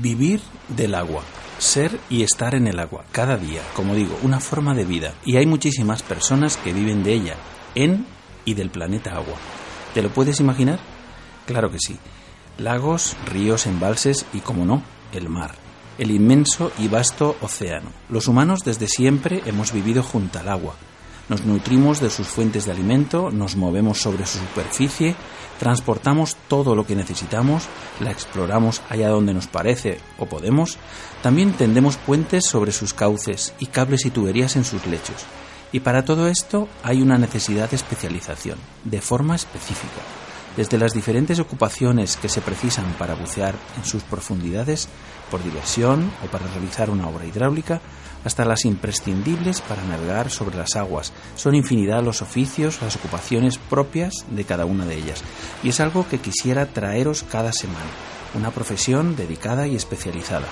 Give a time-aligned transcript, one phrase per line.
[0.00, 1.22] Vivir del agua,
[1.58, 5.14] ser y estar en el agua, cada día, como digo, una forma de vida.
[5.24, 7.36] Y hay muchísimas personas que viven de ella,
[7.74, 8.06] en
[8.44, 9.36] y del planeta agua.
[9.94, 10.78] ¿Te lo puedes imaginar?
[11.46, 11.98] Claro que sí.
[12.58, 15.54] Lagos, ríos, embalses y, como no, el mar.
[15.98, 17.90] El inmenso y vasto océano.
[18.10, 20.74] Los humanos desde siempre hemos vivido junto al agua.
[21.28, 25.16] Nos nutrimos de sus fuentes de alimento, nos movemos sobre su superficie
[25.58, 27.64] transportamos todo lo que necesitamos,
[28.00, 30.78] la exploramos allá donde nos parece o podemos,
[31.22, 35.24] también tendemos puentes sobre sus cauces y cables y tuberías en sus lechos.
[35.72, 40.00] Y para todo esto hay una necesidad de especialización, de forma específica.
[40.56, 44.88] Desde las diferentes ocupaciones que se precisan para bucear en sus profundidades,
[45.30, 47.80] por diversión o para realizar una obra hidráulica,
[48.26, 51.12] hasta las imprescindibles para navegar sobre las aguas.
[51.36, 55.22] Son infinidad los oficios, las ocupaciones propias de cada una de ellas.
[55.62, 57.86] Y es algo que quisiera traeros cada semana.
[58.34, 60.48] Una profesión dedicada y especializada.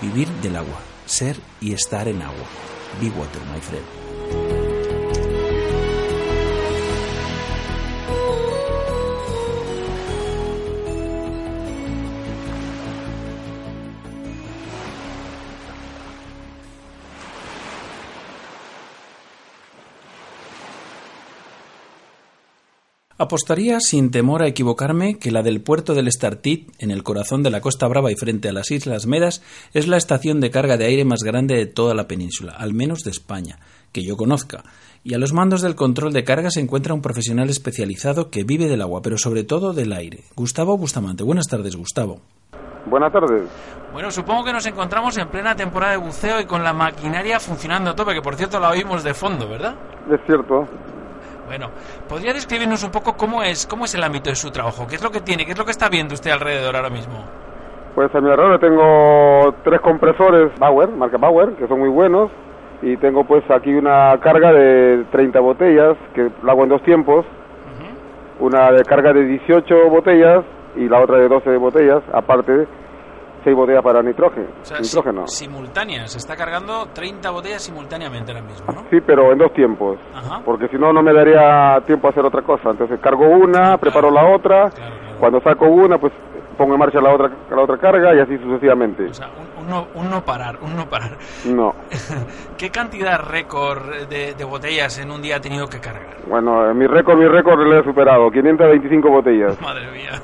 [0.00, 2.46] Vivir del agua, ser y estar en agua.
[3.00, 4.09] Be water, my friend.
[23.22, 27.50] Apostaría sin temor a equivocarme que la del puerto del Estartit, en el corazón de
[27.50, 29.42] la Costa Brava y frente a las Islas Medas,
[29.74, 33.00] es la estación de carga de aire más grande de toda la península, al menos
[33.00, 33.58] de España,
[33.92, 34.62] que yo conozca.
[35.04, 38.68] Y a los mandos del control de carga se encuentra un profesional especializado que vive
[38.68, 40.24] del agua, pero sobre todo del aire.
[40.34, 41.22] Gustavo Bustamante.
[41.22, 42.22] Buenas tardes, Gustavo.
[42.86, 43.50] Buenas tardes.
[43.92, 47.90] Bueno, supongo que nos encontramos en plena temporada de buceo y con la maquinaria funcionando
[47.90, 49.74] a tope, que por cierto la oímos de fondo, ¿verdad?
[50.10, 50.66] Es cierto.
[51.50, 51.66] Bueno,
[52.08, 54.86] ¿podría describirnos un poco cómo es, cómo es el ámbito de su trabajo?
[54.88, 55.44] ¿Qué es lo que tiene?
[55.44, 57.24] ¿Qué es lo que está viendo usted alrededor ahora mismo?
[57.96, 62.30] Pues a mi alrededor tengo tres compresores Bauer, marca Bauer, que son muy buenos.
[62.82, 67.26] Y tengo pues aquí una carga de 30 botellas, que la hago en dos tiempos.
[68.38, 70.44] Una de carga de 18 botellas
[70.76, 72.68] y la otra de 12 botellas, aparte
[73.44, 74.48] seis botellas para nitrógeno.
[74.80, 75.26] nitrógeno.
[75.26, 78.84] simultáneas, se está cargando 30 botellas simultáneamente ahora mismo, ¿no?
[78.90, 79.98] Sí, pero en dos tiempos,
[80.44, 82.70] porque si no, no me daría tiempo a hacer otra cosa.
[82.70, 84.70] Entonces cargo una, preparo la otra,
[85.18, 86.12] cuando saco una, pues
[86.60, 89.04] pongo en marcha la otra, la otra carga y así sucesivamente.
[89.06, 89.30] O sea,
[89.94, 91.16] un, no, parar, un no parar.
[91.46, 91.74] No.
[92.58, 96.18] ¿Qué cantidad récord de, de, botellas en un día ha tenido que cargar?
[96.28, 99.58] Bueno, mi récord, mi récord le he superado, 525 botellas.
[99.62, 100.20] Madre mía.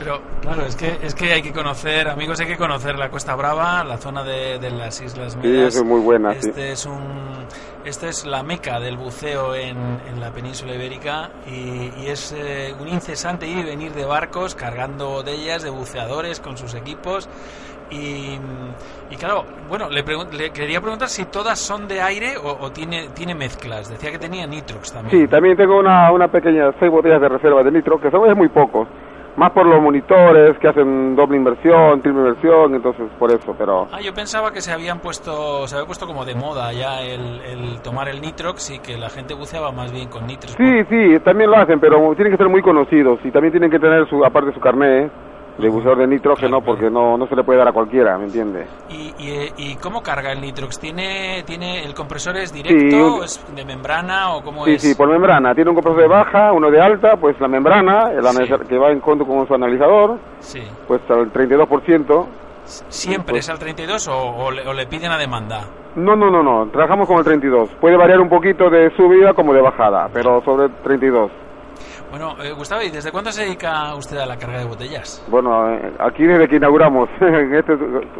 [0.00, 3.34] Pero claro, es que es que hay que conocer, amigos, hay que conocer la Costa
[3.34, 5.74] Brava, la zona de, las Islas Medas.
[5.74, 6.32] Sí, es muy buena.
[6.32, 6.98] Este es un,
[7.84, 9.76] esta es la meca del buceo en,
[10.08, 15.10] en la península ibérica y, es eh, un incesante ir y venir de barcos cargando
[15.10, 17.28] botellas de buceadores con sus equipos.
[17.90, 18.38] Y,
[19.10, 20.02] y claro, bueno, le,
[20.32, 23.90] le, quería preguntar si todas son de aire o, tiene, tiene mezclas.
[23.90, 25.20] Decía que tenía nitrox también.
[25.24, 28.36] Sí, también tengo una, una pequeña, seis botellas de reserva de nitro, que son es
[28.36, 28.86] muy poco
[29.36, 33.88] más por los monitores que hacen doble inversión, triple inversión, entonces por eso, pero...
[33.92, 37.40] Ah, yo pensaba que se habían puesto, se había puesto como de moda ya el,
[37.40, 40.54] el tomar el nitrox y que la gente buceaba más bien con nitrox.
[40.56, 43.78] Sí, sí, también lo hacen, pero tienen que ser muy conocidos y también tienen que
[43.78, 45.10] tener su, aparte su carnet
[45.68, 48.66] buceador de nitrógeno porque no, no se le puede dar a cualquiera, ¿me entiende?
[48.88, 50.78] ¿Y, y, y cómo carga el nitrox?
[50.78, 53.24] ¿Tiene, tiene el compresor es directo, Sí.
[53.24, 54.82] es de membrana o cómo Sí, es?
[54.82, 55.54] sí, por membrana.
[55.54, 58.52] Tiene un compresor de baja, uno de alta, pues la membrana, el Sí.
[58.68, 60.62] que va en conto con su analizador, Sí.
[60.88, 62.26] pues al 32%.
[62.88, 65.60] ¿Siempre Pues- es al 32 o, o le, o le piden a demanda?
[65.96, 67.68] No, no, no, no, trabajamos con el 32.
[67.80, 71.32] Puede variar un poquito de subida como de bajada, pero sobre el 32.
[72.10, 75.24] Bueno, eh, Gustavo, ¿y desde cuándo se dedica usted a la carga de botellas?
[75.28, 77.74] Bueno, eh, aquí desde que inauguramos, en este,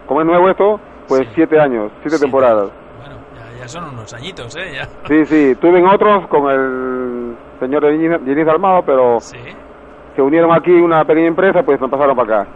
[0.06, 1.28] como es nuevo esto, pues Sí.
[1.34, 2.22] siete años, siete Sí.
[2.22, 2.70] temporadas.
[2.98, 4.74] Bueno, ya, ya son unos añitos, ¿eh?
[4.76, 4.84] Ya.
[5.08, 9.38] Sí, sí, tuve en otros con el señor Denis Almado, pero Sí.
[10.14, 12.50] se unieron aquí una pequeña empresa, pues me pasaron para acá.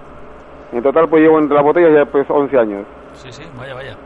[0.73, 2.87] En total, pues llevo entre las botellas ya pues 11 años.
[3.15, 3.97] Sí, sí, vaya, vaya.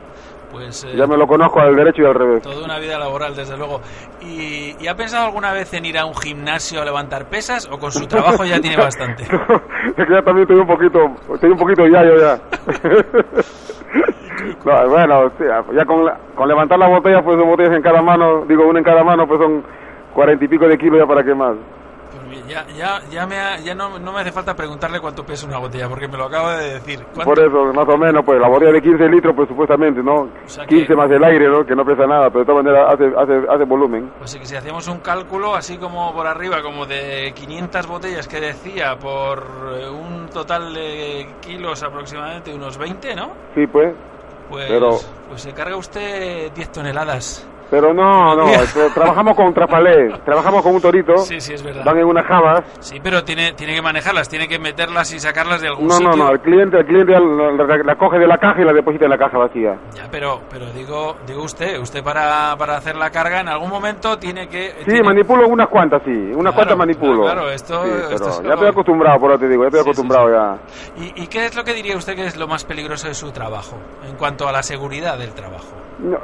[0.58, 2.42] Pues eh, Ya me lo conozco al derecho y al revés.
[2.42, 3.80] toda una vida laboral, desde luego.
[4.20, 7.78] ¿Y, y ha pensado alguna vez en ir a un gimnasio a levantar pesas o
[7.78, 9.22] con su trabajo ya tiene bastante?
[9.96, 10.98] es que ya también estoy un poquito,
[11.34, 12.38] estoy un poquito ya, yo ya.
[14.64, 15.30] No, bueno,
[15.74, 18.78] ya con, la- con levantar las botellas, pues dos botellas en cada mano, digo una
[18.78, 19.62] en cada mano, pues son
[20.14, 21.56] cuarenta y pico de kilos ya para qué más.
[22.48, 25.58] Ya, ya, ya, me ha- ya no, no me hace falta preguntarle cuánto pesa una
[25.58, 27.04] botella, porque me lo acaba de decir.
[27.14, 27.24] ¿Cuánto?
[27.34, 30.28] Por eso, más o menos, pues la botella de 15 litros, pues supuestamente, ¿no?
[30.46, 31.64] sea que- 15 más el aire, ¿no?
[31.64, 34.10] Que no pesa nada, pero de todas maneras hace, hace, hace volumen.
[34.18, 38.26] Pues sí que si hacemos un cálculo así como por arriba, como de 500 botellas
[38.28, 39.42] que decía, por
[39.78, 43.30] eh, un total de kilos aproximadamente unos 20, ¿no?
[43.54, 43.94] Sí, pues.
[44.48, 44.96] Pues, Pero-
[45.28, 47.46] pues se carga usted 10 toneladas.
[47.70, 51.84] Pero no, no, esto- trabajamos con trapalé, trabajamos con un torito, Sí, sí, es verdad.
[51.84, 52.62] van en unas jabas.
[52.80, 56.12] Sí, pero tiene, tiene que manejarlas, tiene que meterlas y sacarlas de algún No, no,
[56.12, 56.24] sitio.
[56.24, 59.18] no, el cliente, el cliente la, coge de la caja y la deposita en la
[59.18, 59.78] caja vacía.
[59.94, 64.18] Ya, pero, pero digo, digo usted, usted para, para hacer la carga en algún momento
[64.18, 64.70] tiene que...
[64.78, 67.22] Sí, tiene- manipulo unas cuantas, sí, unas Claro, cuantas manipulo.
[67.24, 69.80] claro, esto- Sí, esto es ya estoy acostumbrado, por lo que te digo, ya estoy
[69.82, 71.02] sí, acostumbrado sí.
[71.02, 71.04] ya.
[71.04, 73.30] ¿Y, ¿Y qué es lo que diría usted que es lo más peligroso de su
[73.30, 73.76] trabajo
[74.08, 75.66] en cuanto a la seguridad del trabajo?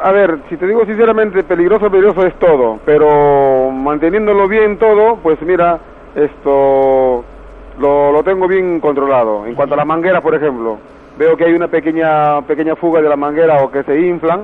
[0.02, 5.40] A ver, si te digo sinceramente, peligroso, peligroso es todo, pero manteniéndolo bien todo, pues
[5.42, 5.80] mira,
[6.14, 7.24] esto
[7.80, 9.46] lo, lo tengo bien controlado.
[9.46, 10.78] En cuanto a las mangueras, por ejemplo,
[11.18, 14.42] veo que hay una pequeña pequeña fuga de la manguera o que se inflan,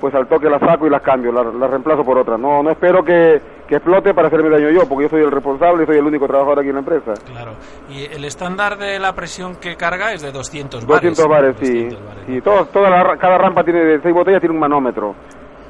[0.00, 2.38] pues al toque las saco y las cambio, las, las reemplazo por otras.
[2.40, 5.82] No, no espero que, que explote para hacerme daño yo, porque yo soy el responsable
[5.82, 7.14] y soy el único trabajador aquí en la empresa.
[7.26, 7.52] Claro.
[7.90, 11.02] Y el estándar de la presión que carga es de 200 bares.
[11.16, 11.84] 200 bares, sí.
[11.84, 12.42] 200 bares, sí ¿no?
[12.42, 15.14] todo- toda la cada rampa tiene de 6 botellas tiene un manómetro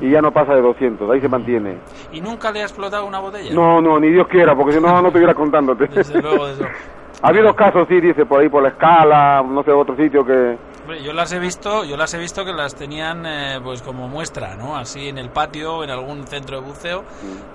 [0.01, 1.77] y ya no pasa de 200, ahí se mantiene.
[2.13, 3.53] ¿Y nunca le ha explotado una botella?
[3.53, 5.89] No, no, ni Dios quiera, porque si no, no estuviera contándote.
[5.89, 6.77] Desde luego, desde luego.
[7.23, 10.57] ha habido casos, sí, dice, por ahí por la escala, no sé, otro sitio que...
[10.83, 14.09] Hombre, yo las he visto, yo las he visto que las tenían eh, pues como
[14.09, 14.77] muestra, ¿no?
[14.77, 17.05] Así en el patio, en algún centro de buceo,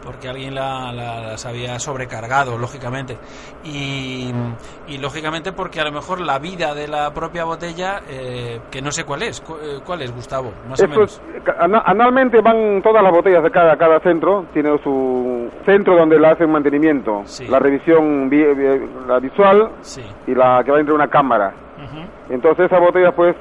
[0.03, 3.17] porque alguien la- la- las había sobrecargado, lógicamente.
[3.63, 4.31] Y,
[4.87, 8.91] y lógicamente porque a lo mejor la vida de la propia botella, eh, que no
[8.91, 10.51] sé cuál es, cu- eh, ¿cuál es, Gustavo?
[10.69, 11.21] Más o menos.
[11.35, 16.19] es- ana- anualmente van todas las botellas de cada, cada centro, tiene su centro donde
[16.19, 17.47] le hacen mantenimiento, Sí.
[17.47, 20.03] la revisión vi- vi- la visual Sí.
[20.27, 21.53] y la que va entre una cámara.
[22.29, 23.35] Entonces esa botella pues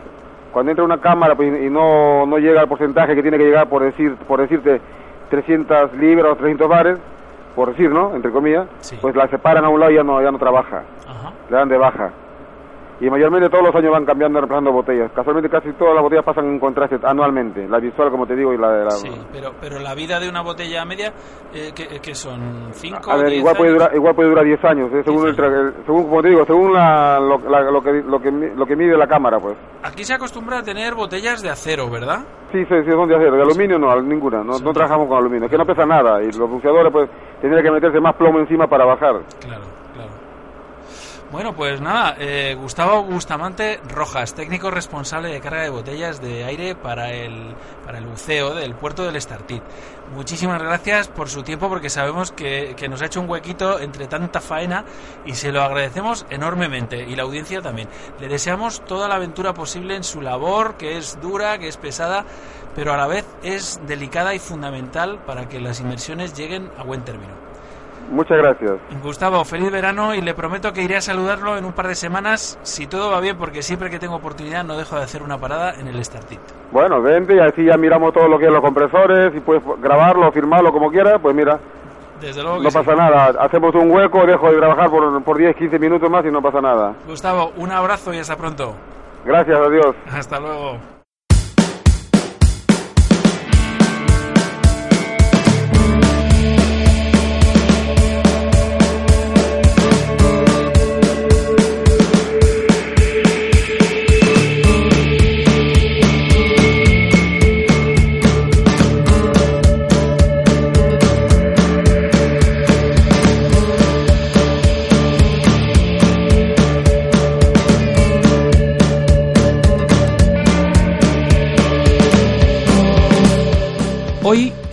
[0.52, 3.68] cuando entra una cámara pues, y no, no llega al porcentaje que tiene que llegar
[3.68, 4.80] por decir por decirte
[5.30, 6.98] 300 libras o 300 bares,
[7.56, 8.14] por decir, ¿no?
[8.14, 8.96] Entre comillas, Sí.
[9.00, 11.32] pues la separan a un lado y ya no, ya no trabaja, Ajá.
[11.50, 12.10] le dan de baja.
[13.00, 15.10] Y mayormente todos los años van cambiando, reemplazando botellas.
[15.12, 18.56] Casualmente casi todas las botellas pasan en contraste anualmente, la visual como te digo y
[18.58, 18.90] la de la...
[18.92, 21.12] Sí, pero, pero la vida de una botella media,
[21.52, 24.90] eh, que, que son 5 A ver, igual puede durar, igual puede durar 10 años,
[24.92, 25.02] ¿eh?
[25.04, 27.92] según, el 10 tra- el- según como te digo, según la, lo, la- lo que,
[27.94, 29.56] lo, que, lo que mide la cámara, pues.
[29.82, 32.20] Aquí se acostumbra a tener botellas de acero, ¿verdad?
[32.52, 33.34] Sí, sí, sí, son de acero.
[33.36, 34.44] De aluminio no, ninguna.
[34.44, 35.46] No, no trabajamos con aluminio.
[35.46, 36.22] Es que no pesa nada.
[36.22, 37.10] Y los buceadores, pues,
[37.40, 39.16] tendrían que meterse más plomo encima para bajar.
[39.40, 39.62] Claro.
[41.34, 46.76] Bueno, pues nada, eh, Gustavo Bustamante Rojas, técnico responsable de carga de botellas de aire
[46.76, 49.60] para el, para el buceo del puerto del Estartit.
[50.14, 54.06] Muchísimas gracias por su tiempo porque sabemos que, que nos ha hecho un huequito entre
[54.06, 54.84] tanta faena
[55.26, 57.88] y se lo agradecemos enormemente y la audiencia también.
[58.20, 62.24] Le deseamos toda la aventura posible en su labor, que es dura, que es pesada,
[62.76, 67.04] pero a la vez es delicada y fundamental para que las inversiones lleguen a buen
[67.04, 67.43] término.
[68.10, 68.72] Muchas gracias.
[69.02, 72.58] Gustavo, feliz verano y le prometo que iré a saludarlo en un par de semanas,
[72.62, 75.74] si todo va bien, porque siempre que tengo oportunidad no dejo de hacer una parada
[75.74, 76.40] en el Startit.
[76.70, 80.30] Bueno, vente y así ya miramos todo lo que es los compresores y puedes grabarlo,
[80.32, 81.18] firmarlo como quieras.
[81.20, 81.58] Pues mira,
[82.20, 82.78] Desde luego que no sí.
[82.78, 83.34] pasa nada.
[83.40, 86.60] Hacemos un hueco, dejo de trabajar por, por 10, 15 minutos más y no pasa
[86.60, 86.94] nada.
[87.06, 88.74] Gustavo, un abrazo y hasta pronto.
[89.24, 89.94] Gracias, adiós.
[90.12, 90.93] Hasta luego.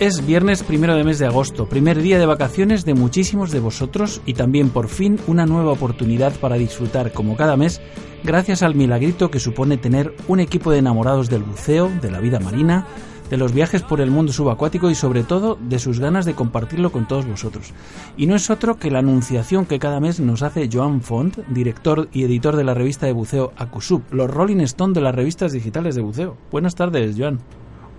[0.06, 4.20] Es viernes primero de mes de agosto, primer día de vacaciones de muchísimos de vosotros
[4.26, 7.80] y también por fin una nueva oportunidad para disfrutar como cada mes
[8.24, 12.40] gracias al milagrito que supone tener un equipo de enamorados del buceo, de la vida
[12.40, 12.84] marina,
[13.30, 16.90] de los viajes por el mundo subacuático y sobre todo de sus ganas de compartirlo
[16.90, 17.72] con todos vosotros.
[18.16, 22.08] Y no es otro que la anunciación que cada mes nos hace Joan Font, director
[22.12, 25.94] y editor de la revista de buceo Acusub, los Rolling Stone de las revistas digitales
[25.94, 26.36] de buceo.
[26.50, 27.38] Buenas tardes, Joan.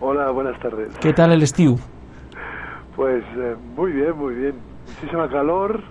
[0.01, 0.93] Hola, buenas tardes.
[0.99, 1.77] ¿Qué tal el Steve?
[2.95, 4.53] Pues eh, muy bien, muy bien.
[4.87, 5.81] Muchísima calor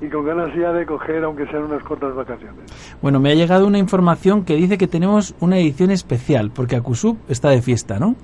[0.00, 2.98] y con ganas ya de coger, aunque sean unas cortas vacaciones.
[3.00, 7.18] Bueno, me ha llegado una información que dice que tenemos una edición especial, porque Acusub
[7.28, 8.16] está de fiesta, ¿no?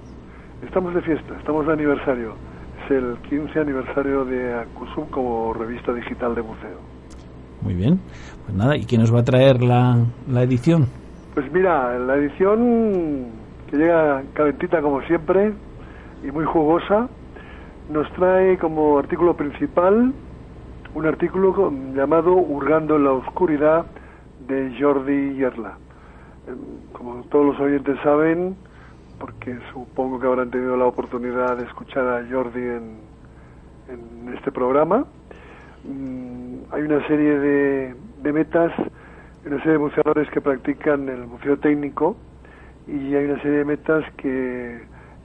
[0.63, 2.35] Estamos de fiesta, estamos de aniversario.
[2.85, 6.79] Es el 15 aniversario de Acusum como revista digital de buceo.
[7.63, 8.01] Muy bien.
[8.45, 9.99] Pues nada, ¿y quién nos va a traer la,
[10.29, 10.87] la edición?
[11.35, 13.27] Pues mira, la edición
[13.71, 15.53] que llega calentita como siempre
[16.25, 17.09] y muy jugosa,
[17.89, 20.13] nos trae como artículo principal
[20.95, 23.87] un artículo llamado Hurgando en la Oscuridad
[24.47, 25.79] de Jordi Yerla.
[26.47, 26.55] Eh,
[26.93, 28.57] Como todos los oyentes saben,
[29.19, 32.99] porque supongo que habrán tenido la oportunidad de escuchar a Jordi en,
[33.89, 35.05] en este programa,
[35.85, 38.73] mm, hay una serie de, de metas,
[39.47, 42.17] una serie de buceadores que practican el buceo técnico
[42.87, 44.81] y hay una serie de metas que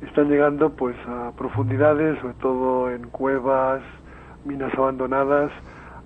[0.05, 3.81] están llegando pues a profundidades, sobre todo en cuevas,
[4.45, 5.51] minas abandonadas,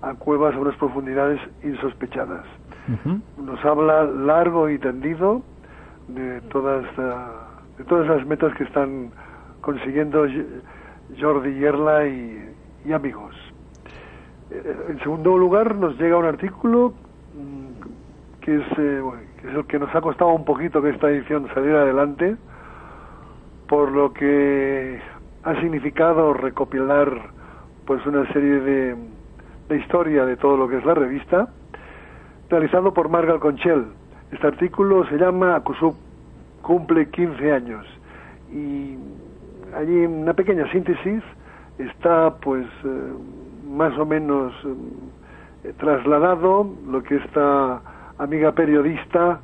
[0.02, 2.44] a cuevas a unas profundidades insospechadas.
[3.36, 5.42] Nos habla largo y tendido
[6.08, 9.10] de todas ah, de todas las metas que están
[9.60, 10.26] consiguiendo
[11.20, 13.34] Jordi Yerla y, y amigos.
[14.50, 16.94] Eh, En segundo lugar nos llega un artículo
[17.34, 19.02] mm, que es, eh,
[19.40, 22.36] que es el que nos ha costado un poquito que esta edición saliera adelante,
[23.68, 24.98] por lo que
[25.44, 27.30] ha significado recopilar
[27.86, 28.96] pues una serie de,
[29.68, 31.48] de historia de todo lo que es la revista,
[32.50, 33.86] realizado por Margal Conchel.
[34.32, 35.94] Este artículo se llama Acusub
[36.62, 37.86] cumple 15 años
[38.52, 38.98] y
[39.74, 41.22] allí en una pequeña síntesis
[41.78, 43.12] está pues eh,
[43.66, 44.52] más o menos
[45.64, 47.80] eh, trasladado lo que esta
[48.18, 49.40] amiga periodista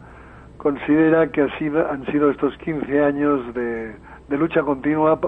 [0.57, 3.95] considera que ha sido, han sido estos 15 años de,
[4.29, 5.19] de lucha continua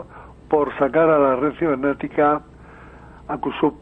[0.48, 2.42] por sacar a la red cibernética
[3.28, 3.74] Acusub.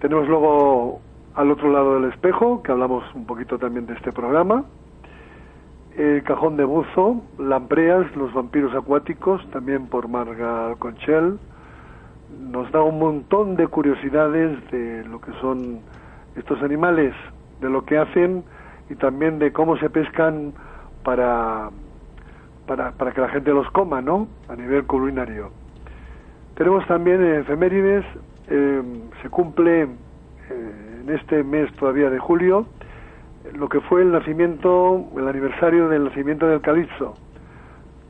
[0.00, 1.00] Tenemos luego
[1.34, 4.64] al otro lado del espejo, que hablamos un poquito también de este programa,
[5.96, 11.38] el cajón de buzo, Lampreas, los vampiros acuáticos, también por Marga Conchel.
[12.40, 15.80] Nos da un montón de curiosidades de lo que son
[16.36, 17.14] estos animales,
[17.60, 18.44] de lo que hacen
[18.90, 20.52] y también de cómo se pescan
[21.02, 21.70] para,
[22.68, 24.28] para, para que la gente los coma, ¿no?
[24.48, 25.50] A nivel culinario.
[26.54, 28.04] Tenemos también efemérides,
[28.48, 28.82] eh,
[29.22, 29.88] se cumple eh,
[31.00, 32.66] en este mes todavía de julio,
[33.54, 37.14] lo que fue el nacimiento, el aniversario del nacimiento del Calipso,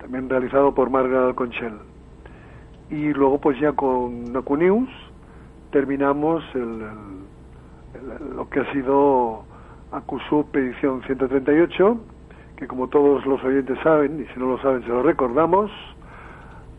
[0.01, 1.75] también realizado por Margaret Conchel.
[2.91, 4.91] Y luego pues ya con Nacunews
[5.71, 6.81] terminamos el,
[8.35, 9.45] lo que ha sido
[9.93, 12.01] Acusub edición 138,
[12.59, 15.71] que como todos los oyentes saben, y si no lo saben se lo recordamos,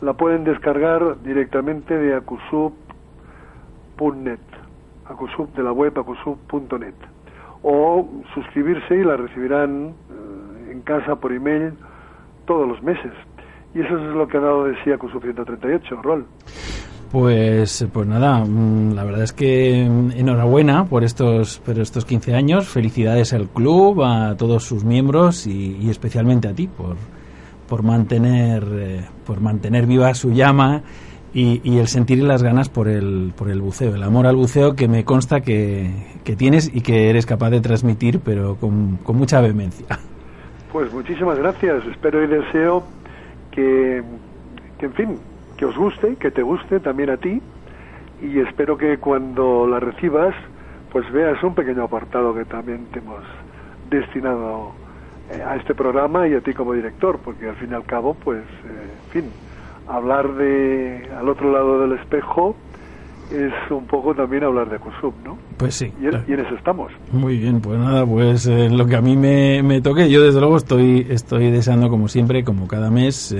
[0.02, 2.76] la pueden descargar directamente de acusub.net,
[5.06, 6.96] acusub de la web acusub.net,
[7.64, 11.74] o suscribirse y la recibirán eh, en casa por email
[12.46, 13.14] todos los meses.
[13.74, 16.26] Y eso es lo que ha dado de sí Acusub 138, Rol.
[17.12, 22.36] Pues, pues nada, mm, la verdad es que mm, enhorabuena por estos, por estos 15
[22.36, 22.68] años.
[22.68, 26.98] Felicidades al club, a todos sus miembros y, especialmente a ti por,
[27.68, 30.84] por mantener, eh, por mantener viva su llama
[31.34, 34.36] y, y el sentir y las ganas por el, por el buceo, el amor al
[34.36, 35.90] buceo que me consta que,
[36.24, 39.88] que tienes y que eres capaz de transmitir, pero con, con mucha vehemencia.
[40.72, 41.84] Pues muchísimas gracias.
[41.88, 42.84] Espero y deseo
[43.52, 44.04] que,
[44.78, 45.20] que, en fin,
[45.60, 47.42] que os guste, que te guste también a ti
[48.22, 50.34] y espero que cuando la recibas,
[50.90, 53.24] pues veas un pequeño apartado que también te hemos
[53.90, 54.72] destinado
[55.30, 58.14] eh, a este programa y a ti como director, porque al fin y al cabo,
[58.14, 59.32] pues, eh, en fin,
[59.86, 62.56] hablar de al otro lado del espejo
[63.30, 65.38] es un poco también hablar de Kusum, ¿no?
[65.58, 65.94] Pues sí.
[66.02, 66.92] Y, en eso estamos.
[67.12, 70.40] Muy bien, pues nada, pues eh, lo que a mí me, me, toque, yo desde
[70.40, 73.36] luego estoy, estoy deseando como siempre, como cada mes,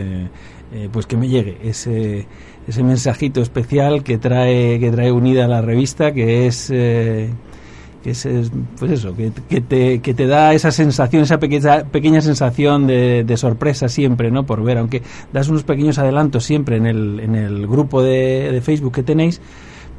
[0.92, 2.28] pues que me llegue ese,
[2.68, 6.72] ese mensajito especial que trae, que trae unida la revista, que es
[8.04, 12.22] que es, pues eso, que, que, te, que te da esa sensación, esa pequeña, pequeña
[12.22, 14.46] sensación de, de, sorpresa siempre, ¿no?
[14.46, 15.02] Por ver, aunque
[15.34, 19.42] das unos pequeños adelantos siempre en el, en el grupo de, de Facebook que tenéis,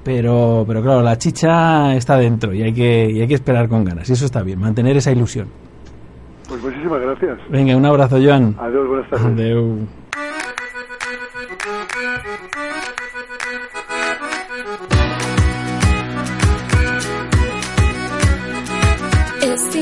[0.03, 3.85] pero, pero claro, la chicha está dentro y hay, que, y hay que esperar con
[3.85, 5.49] ganas, y eso está bien, mantener esa ilusión.
[6.49, 7.39] Pues muchísimas gracias.
[7.49, 8.57] Venga, un abrazo, Joan.
[8.59, 9.27] Adiós, buenas tardes.
[9.27, 10.00] Adeu.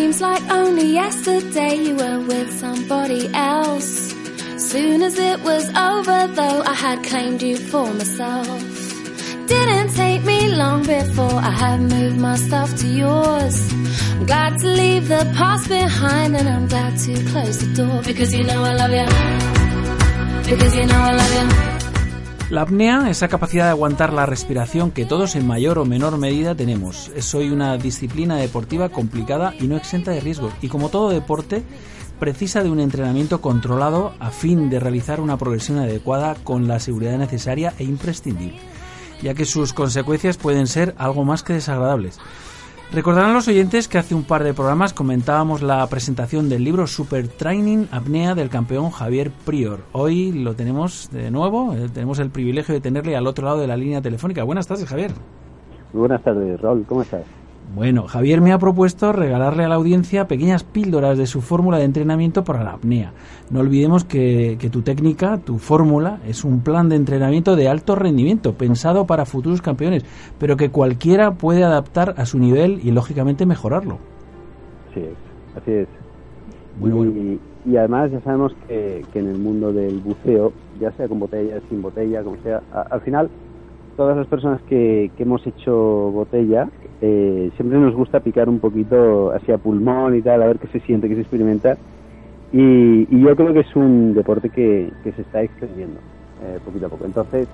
[0.08, 4.14] Seems like only yesterday you were with somebody else.
[4.56, 8.62] Soon as it was over, though, I had claimed you for myself.
[9.46, 13.70] Didn't take me long before I had moved my stuff to yours.
[14.14, 18.34] I'm glad to leave the past behind, and I'm glad to close the door because
[18.34, 19.08] you know I love you.
[20.50, 21.77] Because you know I love you.
[22.50, 26.54] La apnea, esa capacidad de aguantar la respiración que todos en mayor o menor medida
[26.54, 27.10] tenemos.
[27.14, 30.54] Es hoy una disciplina deportiva complicada y no exenta de riesgos.
[30.62, 31.62] Y como todo deporte,
[32.18, 37.18] precisa de un entrenamiento controlado a fin de realizar una progresión adecuada con la seguridad
[37.18, 38.58] necesaria e imprescindible,
[39.20, 42.18] ya que sus consecuencias pueden ser algo más que desagradables.
[42.90, 47.28] Recordarán los oyentes que hace un par de programas comentábamos la presentación del libro Super
[47.28, 49.80] Training Apnea del campeón Javier Prior.
[49.92, 53.66] Hoy lo tenemos de nuevo, eh, tenemos el privilegio de tenerle al otro lado de
[53.66, 54.42] la línea telefónica.
[54.42, 55.10] Buenas tardes, Javier.
[55.92, 57.24] Buenas tardes, Raúl, ¿cómo estás?
[57.74, 61.84] Bueno, Javier me ha propuesto regalarle a la audiencia pequeñas píldoras de su fórmula de
[61.84, 63.12] entrenamiento para la apnea.
[63.50, 68.54] No olvidemos que, tu técnica, tu fórmula, es un plan de entrenamiento de alto rendimiento,
[68.54, 70.04] pensado para futuros campeones,
[70.38, 73.98] pero que cualquiera puede adaptar a su nivel y, lógicamente, mejorarlo.
[74.94, 75.02] Sí,
[75.54, 75.88] así es.
[76.82, 81.60] y, y, además ya sabemos que, en el mundo del buceo, ya sea con botella,
[81.68, 83.28] sin botella, como sea, al final
[83.96, 85.74] todas las personas que, que hemos hecho
[86.12, 90.68] botella, eh, siempre nos gusta picar un poquito hacia pulmón y tal, a ver qué
[90.68, 91.76] se siente, qué se experimenta.
[92.52, 96.00] Y, y yo creo que es un deporte que, que se está extendiendo
[96.42, 97.04] eh, poquito a poco.
[97.04, 97.48] Entonces,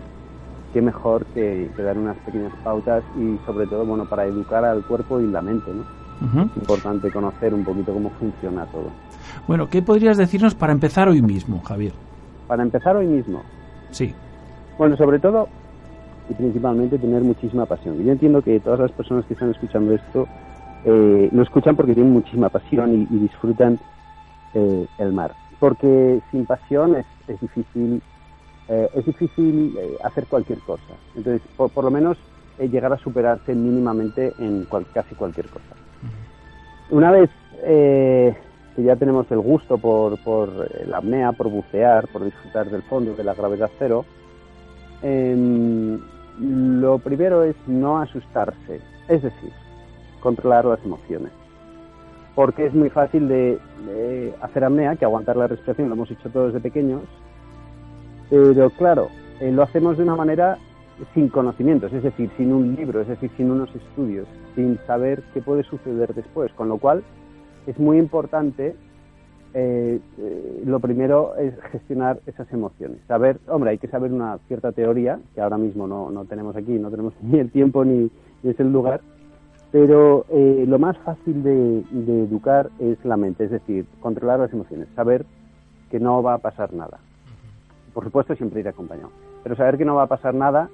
[0.72, 5.20] qué mejor que, dar unas pequeñas pautas y sobre todo, bueno, para educar al cuerpo
[5.20, 5.85] y la mente, ¿no?
[6.24, 8.87] Es importante conocer un poquito cómo funciona todo.
[9.46, 11.92] Bueno, ¿qué podrías decirnos para empezar hoy mismo, Javier?
[12.46, 13.42] Para empezar hoy mismo.
[13.90, 14.14] Sí.
[14.78, 15.48] Bueno, sobre todo
[16.29, 18.01] y principalmente tener muchísima pasión.
[18.01, 20.27] Y yo entiendo que todas las personas que están escuchando esto
[20.85, 23.79] eh, lo escuchan porque tienen muchísima pasión y, disfrutan
[24.55, 25.33] eh, el mar.
[25.59, 28.03] Porque sin pasión es, es difícil
[28.69, 30.95] eh, es difícil hacer cualquier cosa.
[31.15, 32.17] Entonces, por, lo menos
[32.59, 35.75] llegar a superarse mínimamente en casi cualquier cosa.
[36.91, 37.31] Una vez
[37.63, 40.49] que ya tenemos el gusto por, por
[40.87, 44.05] la apnea, por bucear, por disfrutar del fondo, de la gravedad cero,
[45.07, 45.99] eh,
[46.40, 49.53] lo primero es no asustarse, es decir,
[50.20, 51.31] controlar las emociones.
[52.35, 53.59] Porque es muy fácil de,
[54.40, 57.03] hacer apnea, que aguantar la respiración, lo hemos hecho todos de pequeños,
[58.31, 59.09] pero claro,
[59.40, 60.59] eh, lo hacemos de una manera
[61.12, 65.40] sin conocimientos, es decir, sin un libro, es decir, sin unos estudios, sin saber qué
[65.40, 67.03] puede suceder después, con lo cual
[67.66, 68.75] es muy importante
[69.57, 72.99] eh, eh, lo primero es gestionar esas emociones.
[73.07, 76.73] Saber, hombre, hay que saber una cierta teoría, que ahora mismo no, no tenemos aquí,
[76.73, 78.11] no tenemos ni el tiempo ni,
[78.43, 79.01] es el lugar,
[79.71, 81.85] pero eh, lo más fácil de,
[82.25, 85.25] educar es la mente, es decir, controlar las emociones, saber
[85.88, 86.99] que no va a pasar nada.
[87.93, 89.11] Por supuesto, siempre ir acompañado,
[89.45, 90.69] pero saber que no va a pasar nada,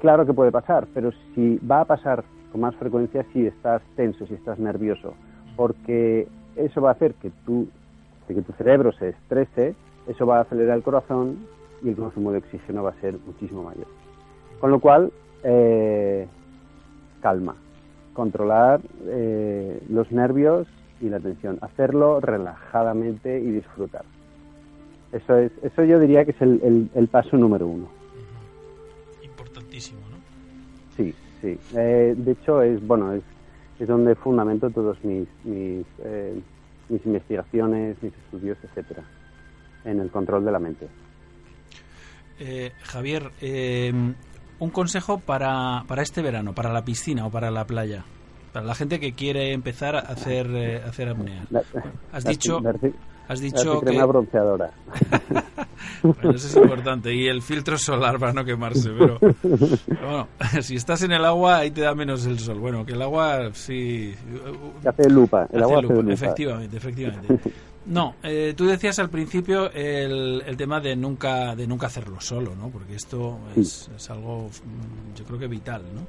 [0.00, 4.26] claro que puede pasar, pero si va a pasar con más frecuencia si estás tenso,
[4.26, 5.12] si estás nervioso,
[5.54, 7.68] porque eso va a hacer que tu,
[8.26, 9.74] que tu cerebro se estrese,
[10.06, 11.46] eso va a acelerar el corazón
[11.82, 13.86] y el consumo de oxígeno va a ser muchísimo mayor.
[14.60, 16.26] Con lo cual, eh,
[17.20, 17.56] calma,
[18.14, 20.66] controlar eh, los nervios
[21.00, 24.04] y la tensión, hacerlo relajadamente y disfrutar.
[25.12, 27.88] Eso es, eso yo diría que es el, el, paso número uno.
[29.22, 30.16] Importantísimo, ¿no?
[30.96, 31.58] Sí, sí.
[31.76, 33.22] Eh, de hecho es bueno es
[33.78, 36.40] es donde fundamento todos mis, mis, eh,
[36.88, 39.02] mis investigaciones, mis estudios, etcétera,
[39.84, 40.88] en el control de la mente.
[42.38, 43.92] Eh, Javier, eh,
[44.58, 48.04] un consejo para, para este verano, para la piscina o para la playa.
[48.52, 51.44] Para la gente que quiere empezar a hacer, eh, hacer apnea.
[52.12, 52.60] Has dicho,
[53.28, 53.86] has dicho que...
[53.86, 54.70] crema bronceadora.
[56.02, 57.12] Bueno, eso es importante.
[57.14, 58.90] Y el filtro solar para no quemarse.
[58.96, 60.28] Pero bueno,
[60.62, 62.58] si estás en el agua, ahí te da menos el sol.
[62.60, 64.14] Bueno, que el agua sí.
[64.82, 65.48] Se hace lupa.
[65.52, 66.12] El hace agua lupa, hace lupa.
[66.14, 67.38] Efectivamente, efectivamente.
[67.86, 72.54] No, eh, tú decías al principio el, el tema de nunca de nunca hacerlo solo,
[72.54, 72.68] ¿no?
[72.68, 76.02] Porque esto es, es algo, mm, yo creo que vital, ¿no?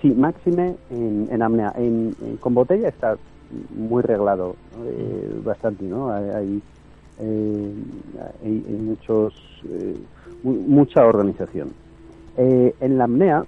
[0.00, 1.72] Sí, máxime en, en apnea.
[1.76, 3.16] En, en- con botella está
[3.70, 6.10] muy reglado, eh, bastante, ¿no?
[6.10, 6.62] Hay, hay,
[7.18, 7.74] eh,
[8.42, 9.34] hay- muchos,
[9.68, 9.96] eh,
[10.42, 11.74] mu- mucha organización.
[12.36, 13.46] En la apnea,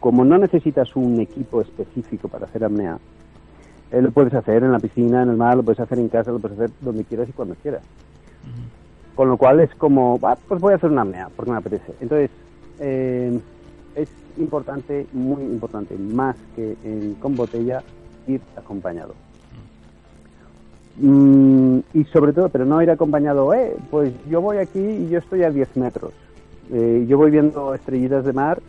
[0.00, 2.98] como no necesitas un equipo específico para hacer apnea,
[3.90, 6.40] lo puedes hacer en la piscina, en el mar, lo puedes hacer en casa, lo
[6.40, 7.84] puedes hacer donde quieras y cuando quieras.
[9.14, 11.94] Con lo cual es como, "Ah, pues voy a hacer una apnea porque me apetece.
[12.00, 12.30] Entonces,
[12.78, 13.40] eh,
[13.94, 17.84] es importante, muy importante, más que en- con botella,
[18.26, 19.14] ir acompañado.
[20.96, 25.18] Mm, y sobre todo, pero no ir acompañado, eh, pues yo voy aquí y yo
[25.18, 26.12] estoy a 10 metros.
[26.70, 28.60] Eh, yo voy viendo estrellitas de mar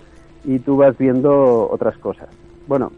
[0.46, 2.30] y tú vas viendo otras cosas.
[2.68, 2.92] Bueno,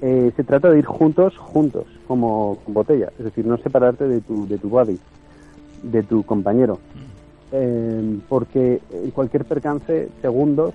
[0.00, 4.46] eh, se trata de ir juntos, juntos, como botella, es decir, no separarte de tu,
[4.46, 4.98] de tu body,
[5.82, 6.78] de tu compañero.
[7.52, 8.80] Eh, porque
[9.14, 10.74] cualquier percance, segundos,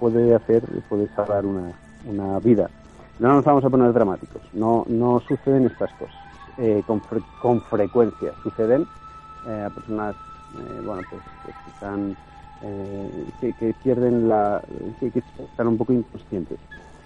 [0.00, 1.72] puede hacer, puede salvar una,
[2.08, 2.70] una vida.
[3.18, 6.18] No nos vamos a poner dramáticos, no, no suceden estas cosas.
[6.58, 8.88] Eh, con, fre- con frecuencia, suceden
[9.44, 10.16] eh, a personas
[10.54, 12.16] eh, bueno, pues, pues, que están
[12.60, 14.62] eh, que, que pierden la
[15.00, 16.60] que, que están un poco inconscientes.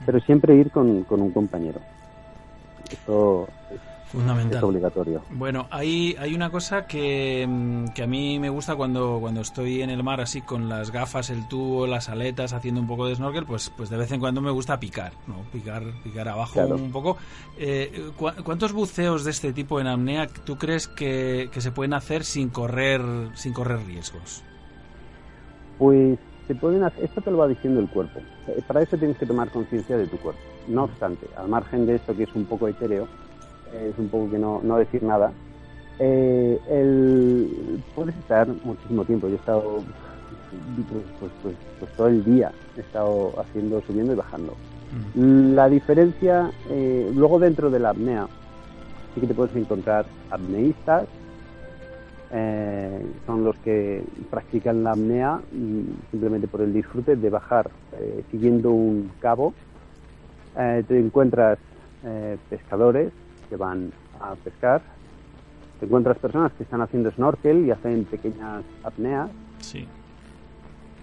[0.05, 1.83] Pero siempre ir con, con un compañero
[4.11, 4.65] es Fundamental.
[4.65, 9.41] obligatorio Bueno, hay, hay una cosa que, mm, que a mí me gusta cuando, cuando
[9.41, 13.07] estoy en el mar así con las gafas, el tubo, las aletas, haciendo un poco
[13.07, 15.45] de snorkel, pues, pues de vez en cuando me gusta picar, ¿no?
[15.53, 16.75] Picar, picar abajo Claro.
[16.75, 17.17] un poco.
[17.57, 21.95] Eh, ¿cu- ¿Cuántos buceos de este tipo en apnea tú crees que, que se pueden
[21.95, 23.01] hacer sin correr,
[23.35, 24.43] sin correr riesgos?
[25.79, 26.19] Pues
[26.49, 28.21] se pueden hacer, esto te lo va diciendo el cuerpo.
[28.49, 30.41] Eh, Para eso tienes que tomar conciencia de tu cuerpo.
[30.67, 33.07] No obstante, al margen de esto que es un poco etéreo,
[33.73, 35.33] es un poco que no, no decir nada,
[35.99, 39.29] eh, el, puedes estar muchísimo tiempo.
[39.29, 39.83] Yo he estado
[40.91, 44.55] pues, pues, pues, pues todo el día, he estado haciendo, subiendo y bajando.
[45.15, 48.27] La diferencia, eh, luego dentro de la apnea,
[49.15, 51.07] sí que te puedes encontrar apneístas,
[52.33, 58.23] eh, son los que practican la apnea mm, simplemente por el disfrute de bajar eh,
[58.31, 59.53] siguiendo un cabo.
[60.57, 61.59] Eh, te encuentras
[62.05, 63.13] eh, pescadores
[63.51, 64.81] que van a pescar,
[65.81, 69.87] te encuentras personas que están haciendo snorkel y hacen pequeñas apneas Sí.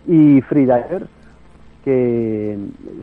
[0.07, 1.05] y freedivers,
[1.83, 2.57] que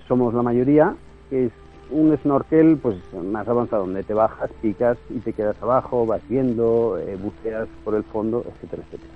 [0.08, 0.94] somos la mayoría,
[1.30, 1.52] que es
[1.90, 6.98] un snorkel pues más avanzado, donde te bajas, picas y te quedas abajo, vas viendo,
[6.98, 9.12] eh, buceas por el fondo, etcétera, etcétera.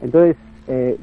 [0.00, 0.36] Entonces,
[0.68, 0.96] eh,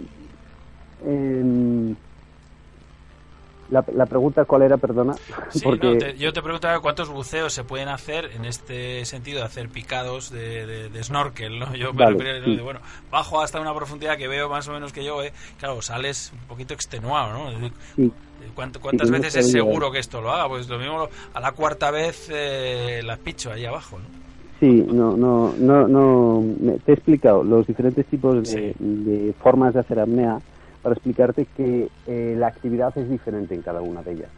[3.69, 5.13] la, la pregunta cuál era, perdona,
[5.49, 9.39] Sí, porque no, te- yo te preguntaba cuántos buceos se pueden hacer en este sentido
[9.39, 11.75] de hacer picados de, de- de snorkel, ¿no?
[11.75, 12.13] Yo me sí.
[12.23, 12.79] de, bueno,
[13.11, 15.33] bajo hasta una profundidad que veo más o menos que yo, ¿eh?
[15.57, 17.51] Claro, sales un poquito extenuado, ¿no?
[17.51, 18.11] Decir, sí,
[18.53, 20.47] ¿cuánto- ¿Cuántas veces es seguro que esto lo haga?
[20.47, 24.25] Pues lo mismo, a la cuarta vez eh, las picho ahí abajo, ¿no?
[24.59, 26.43] Sí, no, no, no, no.
[26.85, 30.39] Te he explicado los diferentes tipos de, de formas de hacer apnea
[30.85, 34.29] para explicarte que eh, la actividad es diferente en cada una de ellas.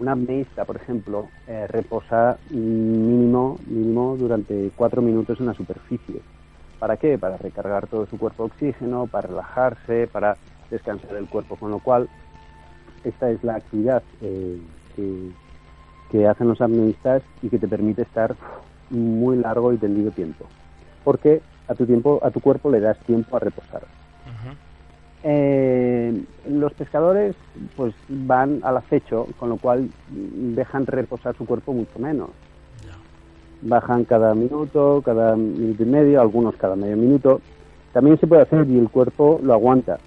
[0.00, 6.22] Un apneísta, por ejemplo, eh, reposa mínimo, mínimo durante cuatro minutos en la superficie.
[6.80, 7.16] ¿Para qué?
[7.18, 10.36] Para recargar todo su cuerpo de oxígeno, para relajarse, para
[10.72, 11.54] descansar el cuerpo.
[11.54, 12.08] Con lo cual,
[13.04, 14.58] esta es la actividad eh,
[14.96, 15.30] que,
[16.10, 18.34] que hacen los apneístas y que te permite estar
[18.90, 20.46] muy largo y tendido tiempo.
[21.04, 23.82] Porque a tu tiempo, a tu cuerpo le das tiempo a reposar.
[25.28, 27.34] Eh, los pescadores
[27.74, 32.30] pues van al acecho, con lo cual dejan reposar su cuerpo mucho menos.
[33.60, 37.40] Bajan cada minuto, cada minuto y medio, algunos cada medio minuto.
[37.92, 39.98] También se puede hacer y el cuerpo lo aguanta.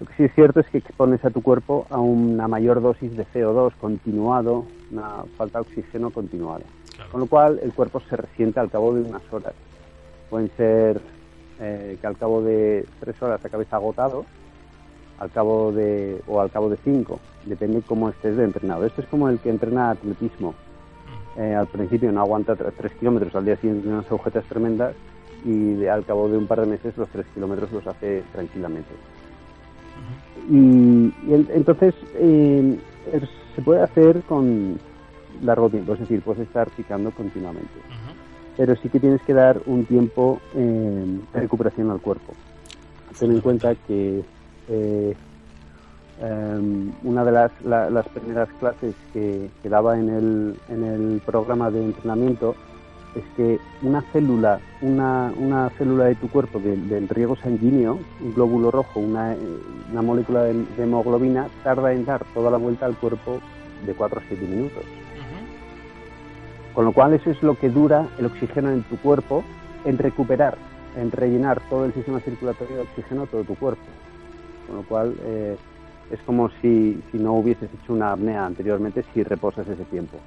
[0.00, 3.16] Lo que sí es cierto es que expones a tu cuerpo a una mayor dosis
[3.16, 6.64] de CO2 continuado, una falta de oxígeno continuada.
[7.10, 9.54] Con lo cual el cuerpo se resiente al cabo de unas horas.
[10.28, 11.00] Pueden ser
[11.60, 14.26] eh, que al cabo de tres horas acabes agotado,
[15.18, 18.84] al cabo de o al cabo de cinco, depende cómo estés de entrenado.
[18.84, 20.54] Esto es como el que entrena atletismo.
[21.38, 24.94] Eh, al principio no aguanta tre- tres kilómetros, al día siguiente unas agujetas tremendas
[25.44, 28.90] y al cabo de un par de meses los tres kilómetros los hace tranquilamente.
[30.48, 31.12] Y,
[31.52, 32.78] entonces eh,
[33.54, 34.78] se puede hacer con
[35.42, 37.74] largo tiempo, es decir, puedes estar picando continuamente.
[38.56, 42.32] Pero sí que tienes que dar un tiempo de recuperación al cuerpo.
[43.18, 44.22] Ten en cuenta que
[44.68, 45.16] eh,
[46.20, 51.84] em, una de las, las primeras clases que, daba en el, en el programa de
[51.84, 52.54] entrenamiento
[53.16, 58.70] es que una célula, una, una célula de tu cuerpo del riego sanguíneo, un glóbulo
[58.70, 59.34] rojo, una,
[59.90, 63.40] una molécula de, hemoglobina, tarda en dar toda la vuelta al cuerpo
[63.86, 64.84] de 4 a 7 minutos.
[66.76, 69.42] Con lo cual eso es lo que dura el oxígeno en tu cuerpo
[69.86, 70.58] en recuperar,
[70.94, 73.80] en rellenar todo el sistema circulatorio de oxígeno todo tu cuerpo.
[74.66, 75.56] Con lo cual eh,
[76.10, 80.18] es como si, si no hubieses hecho una apnea anteriormente si reposas ese tiempo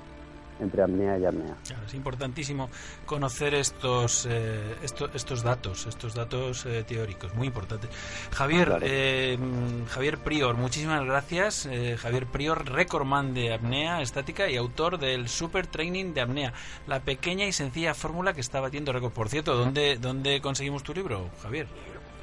[0.59, 1.55] entre apnea y apnea.
[1.85, 2.69] es importantísimo
[3.05, 7.89] conocer estos, eh, estos, datos, estos datos eh, teóricos, muy importantes.
[8.31, 9.37] Javier, eh,
[9.89, 11.69] Javier Prior, muchísimas gracias.
[11.97, 16.53] Javier Prior, recordman de apnea estática y autor del Super Training de apnea,
[16.87, 19.11] la pequeña y sencilla fórmula que está batiendo récord.
[19.11, 21.67] Por cierto, ¿dónde, ¿dónde conseguimos tu libro, Javier?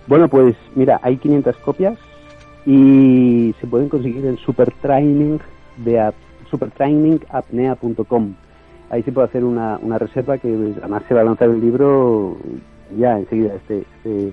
[0.07, 1.99] Bueno, pues mira, hay 500 copias
[2.65, 5.39] y se pueden conseguir en Super Training
[5.79, 8.35] de apnea supertrainingapnea.com.
[8.91, 12.37] Ahí se puede hacer una, una reserva que además se va a lanzar el libro
[12.97, 14.33] ya enseguida, este, este,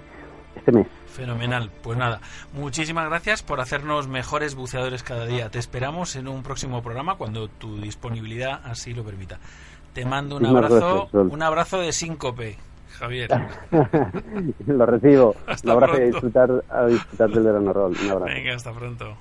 [0.55, 0.87] este mes.
[1.07, 1.69] Fenomenal.
[1.83, 2.21] Pues nada,
[2.53, 5.49] muchísimas gracias por hacernos mejores buceadores cada día.
[5.49, 9.39] Te esperamos en un próximo programa cuando tu disponibilidad así lo permita.
[9.93, 12.57] Te mando un abrazo, un abrazo de síncope,
[12.93, 13.29] Javier.
[14.65, 15.35] lo recibo.
[15.63, 17.95] un abrazo y disfrutar, a disfrutar del verano rol.
[18.03, 18.33] Un abrazo.
[18.33, 19.15] Venga, hasta pronto.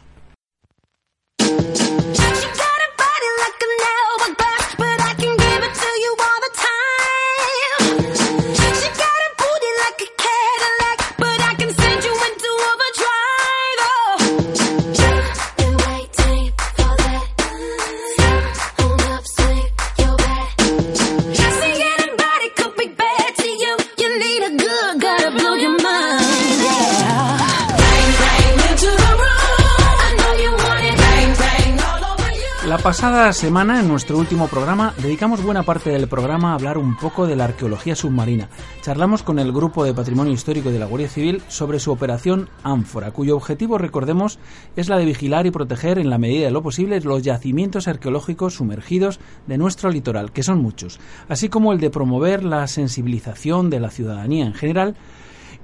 [32.83, 37.29] Pasada semana, en nuestro último programa, dedicamos buena parte del programa a hablar un poco
[37.29, 38.49] de la arqueología submarina.
[38.81, 43.13] Charlamos con el Grupo de Patrimonio Histórico de la Guardia Civil sobre su operación Ánfora,
[43.13, 44.41] cuyo objetivo, recordemos,
[44.75, 48.55] es la de vigilar y proteger en la medida de lo posible los yacimientos arqueológicos
[48.55, 53.79] sumergidos de nuestro litoral, que son muchos, así como el de promover la sensibilización de
[53.79, 54.97] la ciudadanía en general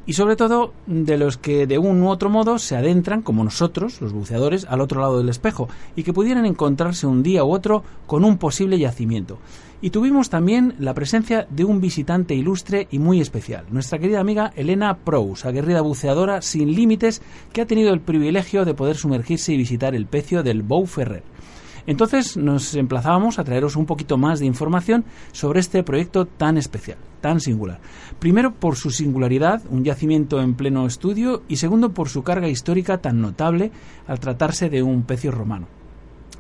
[0.09, 4.01] y sobre todo de los que de un u otro modo se adentran, como nosotros,
[4.01, 7.85] los buceadores, al otro lado del espejo y que pudieran encontrarse un día u otro
[8.07, 9.38] con un posible yacimiento.
[9.83, 14.51] Y tuvimos también la presencia de un visitante ilustre y muy especial, nuestra querida amiga
[14.57, 17.21] Elena Prous, aguerrida buceadora sin límites
[17.53, 21.23] que ha tenido el privilegio de poder sumergirse y visitar el pecio del Bow Ferrer.
[21.88, 26.98] Entonces nos emplazábamos a traeros un poquito más de información sobre este proyecto tan especial,
[27.22, 27.81] tan singular.
[28.18, 32.98] Primero por su singularidad, un yacimiento en pleno estudio, y segundo por su carga histórica
[32.98, 33.72] tan notable
[34.07, 35.66] al tratarse de un pecio romano.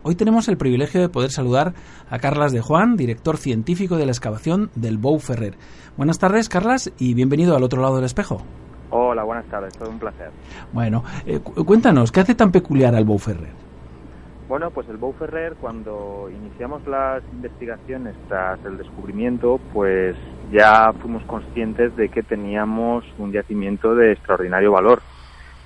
[0.02, 1.72] Hoy tenemos el privilegio de poder saludar
[2.10, 5.56] a Carlas de Juan, director científico de la excavación del Bou Ferrer.
[5.96, 8.42] Buenas tardes, Carlas, y bienvenido al otro lado del espejo.
[8.90, 10.30] Hola, buenas tardes, todo un placer.
[10.74, 13.67] Bueno, eh, cuéntanos, ¿qué hace tan peculiar al Bou Ferrer?
[14.48, 20.16] Bueno, pues el Bow Ferrer, cuando iniciamos las investigaciones tras el descubrimiento, pues
[20.50, 25.02] ya fuimos conscientes de que teníamos un yacimiento de extraordinario valor,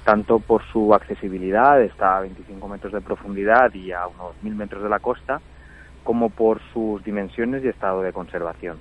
[0.05, 4.83] tanto por su accesibilidad, está a 25 metros de profundidad y a unos 1000 metros
[4.83, 5.41] de la costa,
[6.03, 8.79] como por sus dimensiones y estado de conservación.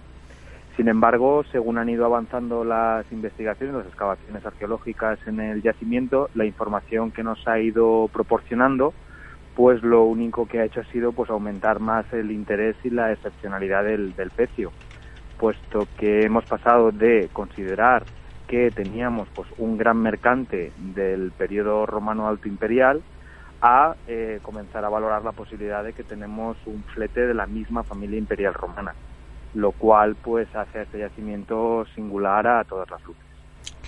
[0.77, 6.45] Sin embargo, según han ido avanzando las investigaciones, las excavaciones arqueológicas en el yacimiento, la
[6.45, 8.95] información que nos ha ido proporcionando,
[9.55, 13.11] pues lo único que ha hecho ha sido pues aumentar más el interés y la
[13.11, 14.71] excepcionalidad del, del pecio,
[15.37, 18.03] puesto que hemos pasado de considerar
[18.47, 23.01] que teníamos pues un gran mercante del periodo romano alto imperial
[23.61, 27.83] a eh, comenzar a valorar la posibilidad de que tenemos un flete de la misma
[27.83, 28.95] familia imperial romana,
[29.53, 33.30] lo cual pues hace este yacimiento singular a todas las luces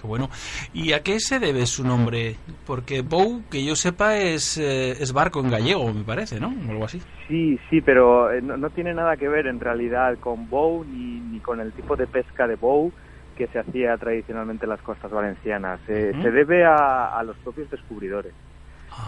[0.08, 0.30] bueno.
[0.74, 2.36] ¿Y a qué se debe su nombre?
[2.66, 6.54] Porque Bow, que yo sepa, es, eh, es barco en gallego, me parece, ¿no?
[6.68, 7.02] O algo así.
[7.28, 11.40] Sí, sí, pero eh, no, tiene nada que ver en realidad con Bow ni, ni
[11.40, 12.92] con el tipo de pesca de Bow
[13.34, 15.80] que se hacía tradicionalmente en las costas valencianas.
[15.86, 18.34] Se debe a, los propios descubridores.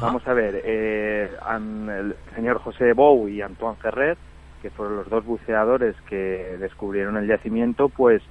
[0.02, 4.18] Vamos a ver, eh, el señor José Bow y Antoine Ferrer,
[4.62, 8.24] que fueron los dos buceadores que descubrieron el yacimiento, pues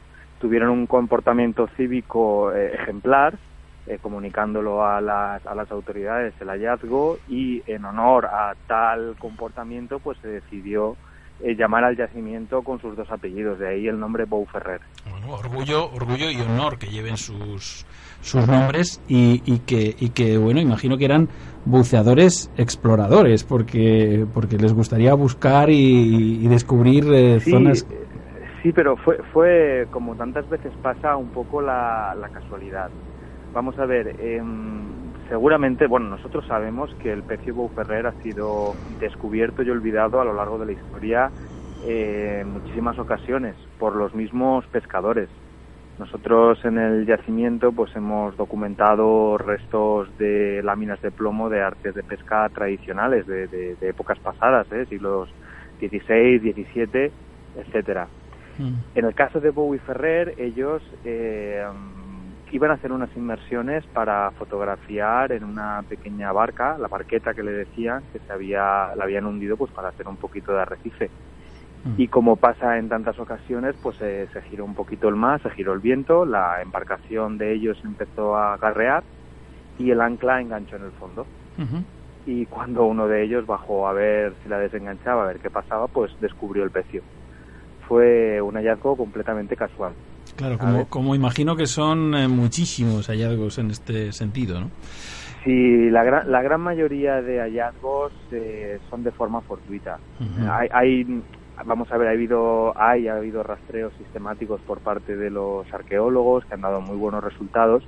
[0.44, 3.38] tuvieron un comportamiento cívico eh, ejemplar
[3.86, 10.00] eh, comunicándolo a las, a las autoridades el hallazgo y en honor a tal comportamiento
[10.00, 10.98] pues se decidió
[11.40, 14.82] eh, llamar al yacimiento con sus dos apellidos, de ahí el nombre Bou Ferrer.
[15.10, 17.86] Bueno, orgullo, orgullo y honor que lleven sus,
[18.20, 21.30] sus nombres y, y, que, y que, bueno, imagino que eran
[21.64, 27.86] buceadores exploradores, porque, porque les gustaría buscar y, y descubrir eh, sí, zonas.
[28.64, 32.92] Sí, pero fue, fue, como tantas veces pasa, un poco la, la casualidad.
[33.54, 34.42] Vamos a ver, eh,
[35.28, 40.34] seguramente, bueno, nosotros sabemos que el pecio Bouferrer ha sido descubierto y olvidado a lo
[40.34, 41.32] largo de la historia
[41.80, 45.30] eh, en muchísimas ocasiones por los mismos pescadores.
[45.98, 52.04] Nosotros en el yacimiento pues hemos documentado restos de láminas de plomo de artes de
[52.04, 54.86] pesca tradicionales de, de, de épocas pasadas, ¿eh?
[54.88, 55.34] siglos
[55.80, 57.14] XVI, XVII,
[57.54, 58.10] etcétera.
[58.58, 58.74] Mm.
[58.94, 61.64] En el caso de Bowie Ferrer, ellos eh,
[62.50, 67.52] iban a hacer unas inmersiones para fotografiar en una pequeña barca, la barqueta que le
[67.52, 71.10] decían, que se había, la habían hundido pues para hacer un poquito de arrecife.
[71.84, 71.94] Mm.
[71.98, 75.50] Y como pasa en tantas ocasiones, pues eh, se giró un poquito el mar, se
[75.50, 79.02] giró el viento, la embarcación de ellos empezó a garrear
[79.78, 81.26] y el ancla enganchó en el fondo.
[82.26, 85.88] Y cuando uno de ellos bajó a ver si la desenganchaba, a ver qué pasaba,
[85.88, 87.02] pues descubrió el pecio.
[87.88, 89.92] Fue un hallazgo completamente casual.
[90.36, 94.70] Claro, como, como imagino que son eh, muchísimos hallazgos en este sentido, ¿no?
[95.44, 99.98] Sí, la gran, la gran mayoría de hallazgos eh, son de forma fortuita.
[100.18, 100.50] Ujú.
[100.50, 101.22] hay, hay,
[101.66, 106.46] vamos a ver, ha habido, hay, ha habido rastreos sistemáticos por parte de los arqueólogos
[106.46, 107.84] que han dado muy buenos resultados,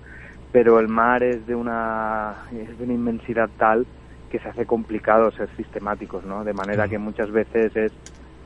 [0.53, 3.87] pero el mar es de una, es de una inmensidad tal
[4.31, 6.45] que se hace complicado ser sistemáticos, ¿no?
[6.45, 7.93] De manera que muchas veces es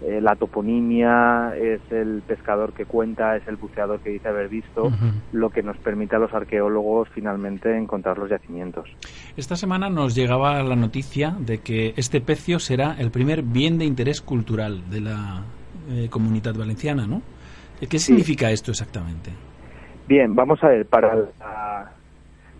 [0.03, 4.91] eh, la toponimia, es el pescador que cuenta, es el buceador que dice haber visto,
[5.33, 8.89] lo que nos permite a los arqueólogos finalmente encontrar los yacimientos.
[9.37, 13.85] Esta semana nos llegaba la noticia de que este pecio será el primer bien de
[13.85, 15.45] interés cultural de la
[15.91, 17.23] eh, comunidad valenciana, ¿no?
[17.89, 19.31] ¿Qué significa esto exactamente?
[20.07, 21.93] Bien, vamos a ver, para, la-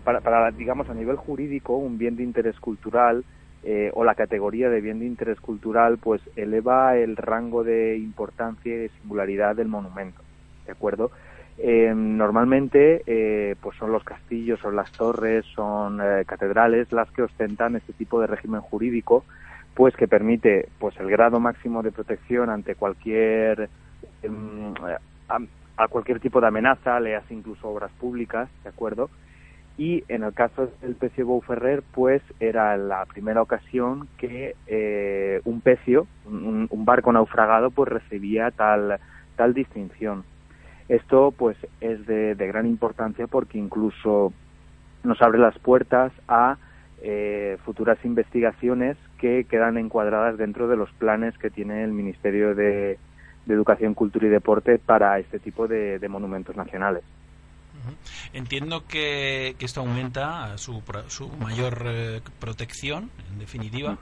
[0.03, 3.23] para, para, digamos, a nivel jurídico, un bien de interés cultural
[3.63, 8.85] eh, o la categoría de bien de interés cultural, pues eleva el rango de importancia
[8.85, 10.21] y singularidad del monumento,
[10.65, 11.11] ¿de acuerdo?
[11.57, 17.21] Eh, normalmente, eh, pues son los castillos, son las torres, son eh, catedrales las que
[17.21, 19.25] ostentan este tipo de régimen jurídico,
[19.75, 23.69] pues que permite, pues el grado máximo de protección ante cualquier
[24.23, 24.73] em,
[25.29, 25.39] a,
[25.77, 29.11] a cualquier tipo de amenaza, leas incluso obras públicas, ¿de acuerdo?
[29.77, 35.61] Y en el caso del pecio Bouferrer, pues era la primera ocasión que eh, un
[35.61, 38.99] pecio, un, barco naufragado, pues recibía tal,
[39.35, 40.23] tal distinción.
[40.89, 44.33] Esto pues es de, gran importancia porque incluso
[45.03, 46.57] nos abre las puertas a
[47.01, 52.99] eh, futuras investigaciones que quedan encuadradas dentro de los planes que tiene el Ministerio de,
[53.47, 57.03] Educación, Cultura y Deporte para este tipo de monumentos nacionales.
[58.33, 63.97] Entiendo que, que esto aumenta su, su mayor eh, protección, en definitiva,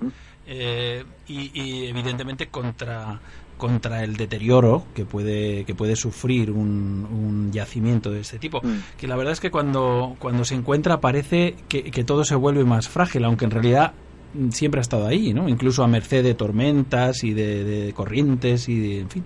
[0.47, 3.19] eh, y, y evidentemente contra
[3.59, 8.61] contra el deterioro que puede que puede sufrir un, un yacimiento de este tipo.
[8.63, 8.97] Mm.
[8.97, 12.63] que la verdad es que cuando cuando se encuentra parece que, que todo se vuelve
[12.63, 13.91] más frágil aunque en realidad
[14.33, 18.69] mm, siempre ha estado ahí no incluso a merced de tormentas y de, de corrientes
[18.69, 19.25] y de en fin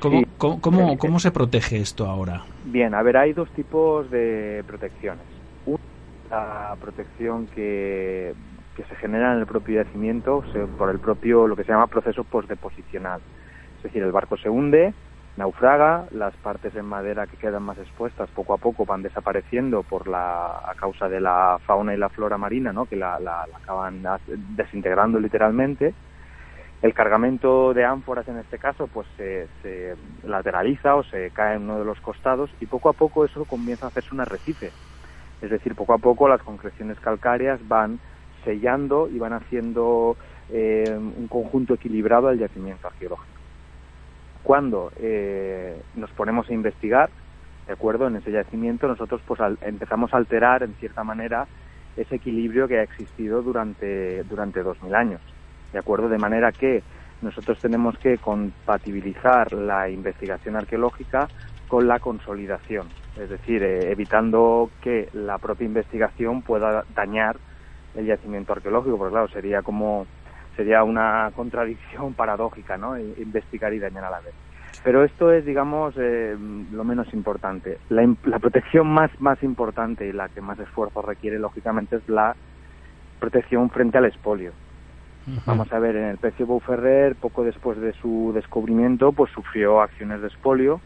[0.00, 0.26] cómo Sí.
[0.36, 5.28] cómo, cómo, cómo se protege esto ahora Bien, a ver, hay dos tipos de protecciones.
[5.64, 5.76] Una,
[6.30, 8.34] la protección que,
[8.74, 11.72] que se genera en el propio yacimiento o sea, por el propio, lo que se
[11.72, 13.22] llama proceso postdeposicional.
[13.76, 14.94] Es decir, el barco se hunde,
[15.36, 20.08] naufraga, las partes en madera que quedan más expuestas poco a poco van desapareciendo por
[20.08, 22.86] la, a causa de la fauna y la flora marina, ¿no?
[22.86, 25.96] que la, la- la acaban desintegrando literalmente.
[26.84, 29.48] El cargamento de ánforas en este caso pues se,
[30.22, 33.86] lateraliza o se cae en uno de los costados y poco a poco eso comienza
[33.86, 34.74] a hacerse un arrecife.
[35.40, 38.00] Es decir, poco a poco las concreciones calcáreas van
[38.44, 40.18] sellando y van haciendo
[40.48, 43.42] eh, un conjunto equilibrado al yacimiento arqueológico.
[44.42, 47.10] Cuando eh, nos ponemos a investigar,
[47.66, 51.48] de acuerdo, en ese yacimiento, nosotros pues al- empezamos a alterar en cierta manera
[51.96, 55.33] ese equilibrio que ha existido durante durante 2000 años.
[55.74, 56.08] ¿De acuerdo?
[56.08, 56.84] De manera que
[57.20, 61.32] nosotros tenemos que compatibilizar la investigación arqueológica
[61.66, 67.40] con la consolidación, es decir, eh, evitando que la propia investigación pueda dañar
[67.94, 70.06] el yacimiento arqueológico, porque claro, sería como
[70.56, 72.96] sería una contradicción paradójica, ¿no?
[72.96, 74.36] I- Investigar y dañar a la vez.
[74.84, 77.80] Pero esto es, digamos, eh, lo menos importante.
[77.88, 82.36] La, la, protección más, más importante y la que más esfuerzo requiere, lógicamente, es la
[83.18, 84.54] protección frente al expolio.
[85.46, 90.20] Vamos a ver, en el pecio Bouferrer, poco después de su descubrimiento, pues sufrió acciones
[90.20, 90.80] de expolio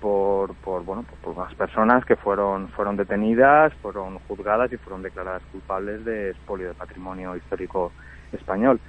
[0.00, 5.42] por, por bueno, por, unas personas que fueron, fueron detenidas, fueron juzgadas y fueron declaradas
[5.50, 7.92] culpables de expolio de patrimonio histórico
[8.32, 8.80] español.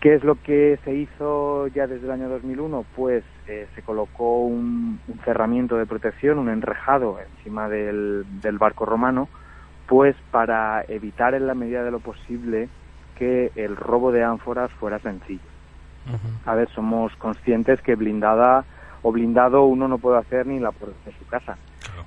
[0.00, 2.84] ¿Qué es lo que se hizo ya desde el año 2001?
[2.94, 9.28] Pues eh, se colocó un, cerramiento de protección, un enrejado encima del, del barco romano,
[9.88, 12.68] pues para evitar en la medida de lo posible
[13.18, 15.40] que el robo de ánforas fuera sencillo.
[16.44, 18.64] A ver, somos conscientes que blindada
[19.02, 21.58] o blindado uno no puede hacer ni la puerta de su casa,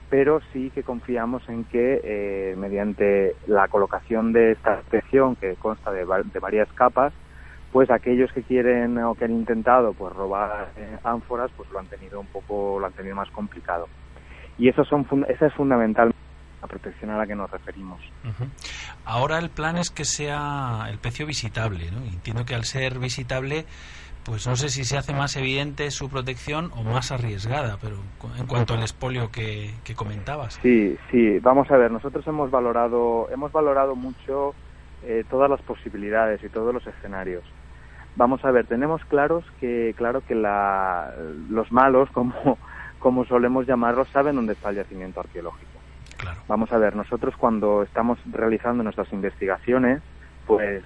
[0.10, 5.92] pero sí que confiamos en que eh, mediante la colocación de esta protección que consta
[5.92, 7.14] de, varias capas,
[7.74, 11.88] pues aquellos que quieren o que han intentado pues robar eh, ánforas pues lo han
[11.88, 13.88] tenido un poco lo han tenido más complicado.
[14.58, 16.14] Y eso son esa es fundamental
[16.62, 18.00] la protección a la que nos referimos.
[19.06, 22.00] Ahora el plan es que sea el pecio visitable, ¿no?
[22.00, 23.66] Entiendo que al ser visitable,
[24.26, 27.98] pues no sé si se hace más evidente su protección o más arriesgada, pero
[28.38, 30.60] en cuanto al expolio que, comentabas.
[30.62, 34.54] Sí, sí, vamos a ver, nosotros hemos valorado, hemos valorado mucho
[35.04, 37.44] eh, todas las posibilidades y todos los escenarios.
[38.16, 41.14] Vamos a ver, tenemos claros que, claro que la,
[41.50, 42.58] los malos, como,
[43.00, 45.79] como solemos llamarlos, saben dónde está el yacimiento arqueológico
[46.48, 50.02] Vamos a ver, nosotros cuando estamos realizando nuestras investigaciones,
[50.48, 50.84] pues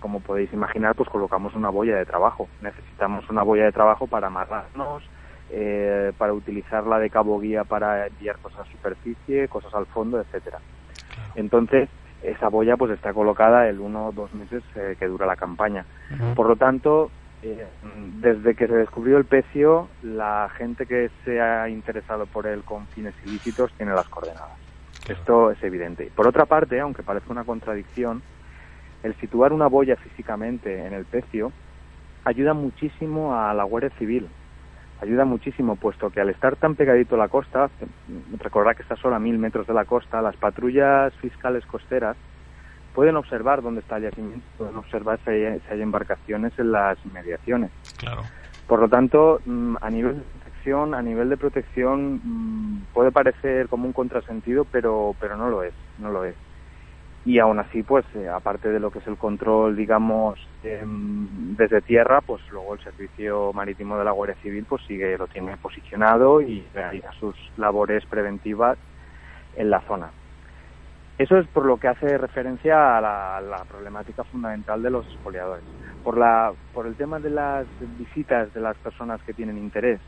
[0.00, 2.48] como podéis imaginar, pues colocamos una boya de trabajo.
[2.62, 5.02] Necesitamos una boya de trabajo para amarrarnos,
[5.50, 10.60] eh, para utilizarla de cabo guía para enviar cosas a superficie, cosas al fondo, etcétera.
[11.34, 11.90] Entonces,
[12.22, 15.84] esa boya pues está colocada el uno o dos meses eh, que dura la campaña.
[16.34, 17.10] Por lo tanto,
[17.42, 17.66] eh,
[18.20, 22.86] desde que se descubrió el pecio, la gente que se ha interesado por él con
[22.88, 24.61] fines ilícitos tiene las coordenadas.
[25.08, 26.10] Esto es evidente.
[26.14, 28.22] Por otra parte, aunque parezca una contradicción,
[29.02, 31.52] el situar una boya físicamente en el pecio
[32.24, 34.28] ayuda muchísimo a la Guardia Civil.
[35.00, 37.68] Ayuda muchísimo, puesto que al estar tan pegadito a la costa,
[38.38, 42.16] recordad que está solo a mil metros de la costa, las patrullas fiscales costeras
[42.94, 47.72] pueden observar dónde está el yacimiento, pueden observar si hay, embarcaciones en las inmediaciones.
[47.96, 48.22] Claro.
[48.68, 50.22] Por lo tanto, mm, a nivel
[50.64, 55.74] a nivel de protección mm, puede parecer como un contrasentido, pero, pero no lo es,
[55.98, 56.36] no lo es.
[57.24, 61.82] Y aún así, pues, eh, aparte de lo que es el control, digamos, em, desde
[61.82, 66.40] tierra, pues luego el Servicio Marítimo de la Guardia Civil, pues sigue, lo tiene posicionado
[66.40, 68.78] y realiza sus labores preventivas
[69.56, 70.10] en la zona.
[71.18, 75.64] Eso es por lo que hace referencia a la, la problemática fundamental de los expoliadores.
[76.02, 77.66] Por, la, por el tema de las
[77.98, 80.00] visitas de las personas que tienen interés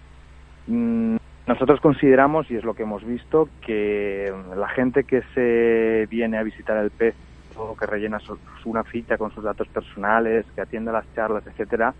[0.66, 6.42] nosotros consideramos, y es lo que hemos visto, que la gente que se viene a
[6.42, 7.14] visitar el pez
[7.56, 8.18] o que rellena
[8.64, 11.94] una ficha con sus datos personales, que atiende las charlas, etcétera,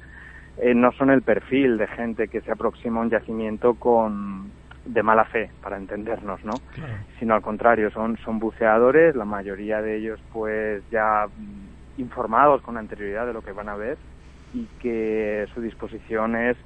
[0.59, 4.51] eh, no son el perfil de gente que se aproxima a un yacimiento con
[4.85, 6.53] de mala fe, para entendernos, ¿no?
[7.19, 11.27] Sino al contrario, son, son buceadores, la mayoría de ellos pues ya
[11.97, 13.97] informados con anterioridad de lo que van a ver
[14.53, 16.57] y que su disposición es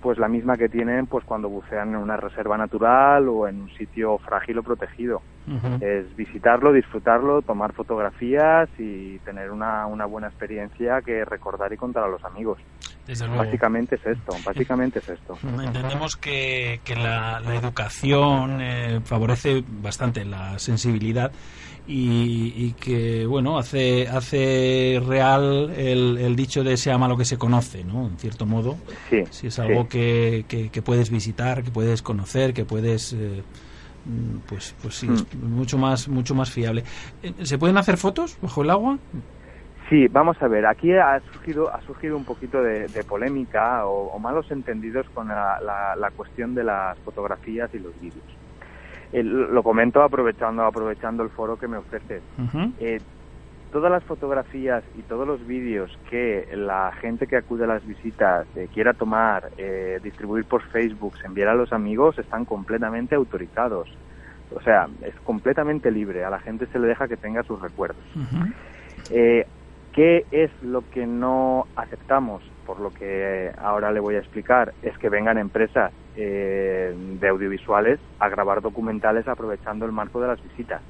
[0.00, 3.70] pues la misma que tienen pues cuando bucean en una reserva natural o en un
[3.70, 5.22] sitio frágil o protegido.
[5.80, 12.04] Es visitarlo, disfrutarlo, tomar fotografías y tener una, una buena experiencia que recordar y contar
[12.04, 12.58] a los amigos.
[13.36, 15.36] Básicamente es esto, básicamente es esto.
[15.42, 21.32] Entendemos que, que la, educación eh, favorece bastante la sensibilidad
[21.92, 27.84] y, que, bueno, hace, hace real el, dicho de se ama lo que se conoce,
[27.84, 28.06] ¿no?
[28.06, 28.76] En cierto modo.
[29.08, 29.24] Sí.
[29.30, 33.12] Si es algo que, que, puedes visitar, que puedes conocer, que puedes...
[33.12, 33.42] Eh,
[34.48, 35.46] pues pues sí, es mm.
[35.46, 36.84] mucho más mucho más fiable.
[37.22, 38.98] Eh, ¿Se pueden hacer fotos bajo el agua?
[39.90, 44.50] Sí, vamos a ver, aquí ha surgido, ha surgido un poquito de, polémica o, malos
[44.52, 48.24] entendidos con la, cuestión de las fotografías y los vídeos.
[49.12, 52.20] Lo comento aprovechando, aprovechando el foro que me ofrece.
[52.78, 53.00] Eh,
[53.72, 58.46] todas las fotografías y todos los vídeos que la gente que acude a las visitas
[58.56, 63.88] eh, quiera tomar, eh, distribuir por Facebook, enviar a los amigos, están completamente autorizados.
[64.54, 66.24] O sea, es completamente libre.
[66.24, 68.02] A la gente se le deja que tenga sus recuerdos.
[69.92, 72.42] ¿Qué es lo que no aceptamos?
[72.64, 77.98] Por lo que ahora le voy a explicar, es que vengan empresas eh, de audiovisuales
[78.18, 80.80] a grabar documentales aprovechando el marco de las visitas.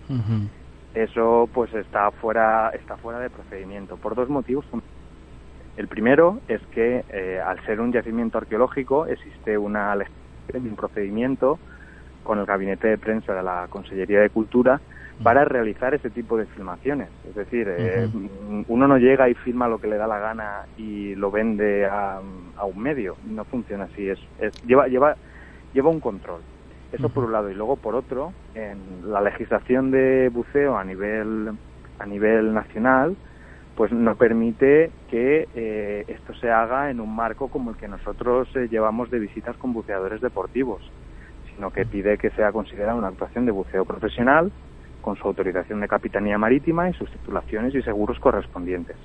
[0.95, 4.67] Eso pues está fuera, está fuera de procedimiento, por dos motivos.
[5.77, 9.97] El primero es que eh, al ser un yacimiento arqueológico existe una
[10.53, 11.59] un procedimiento
[12.25, 14.81] con el gabinete de prensa de la Consellería de Cultura
[15.23, 17.09] para realizar ese tipo de filmaciones.
[17.29, 18.09] Es decir, eh,
[18.69, 22.21] uno no llega y filma lo que le da la gana y lo vende a,
[22.65, 23.17] un medio.
[23.27, 24.09] No funciona así.
[24.09, 24.19] Es,
[24.67, 25.17] lleva, lleva,
[25.75, 26.41] lleva un control.
[26.93, 27.51] Eso por un lado.
[27.51, 31.51] Y luego por otro, en la legislación de buceo a nivel,
[31.99, 33.17] a nivel nacional,
[33.77, 38.49] pues no permite que eh, esto se haga en un marco como el que nosotros
[38.57, 40.83] eh, llevamos de visitas con buceadores deportivos,
[41.55, 44.51] sino que pide que sea considerada una actuación de buceo profesional
[45.01, 48.97] con su autorización de capitanía marítima y sus titulaciones y seguros correspondientes.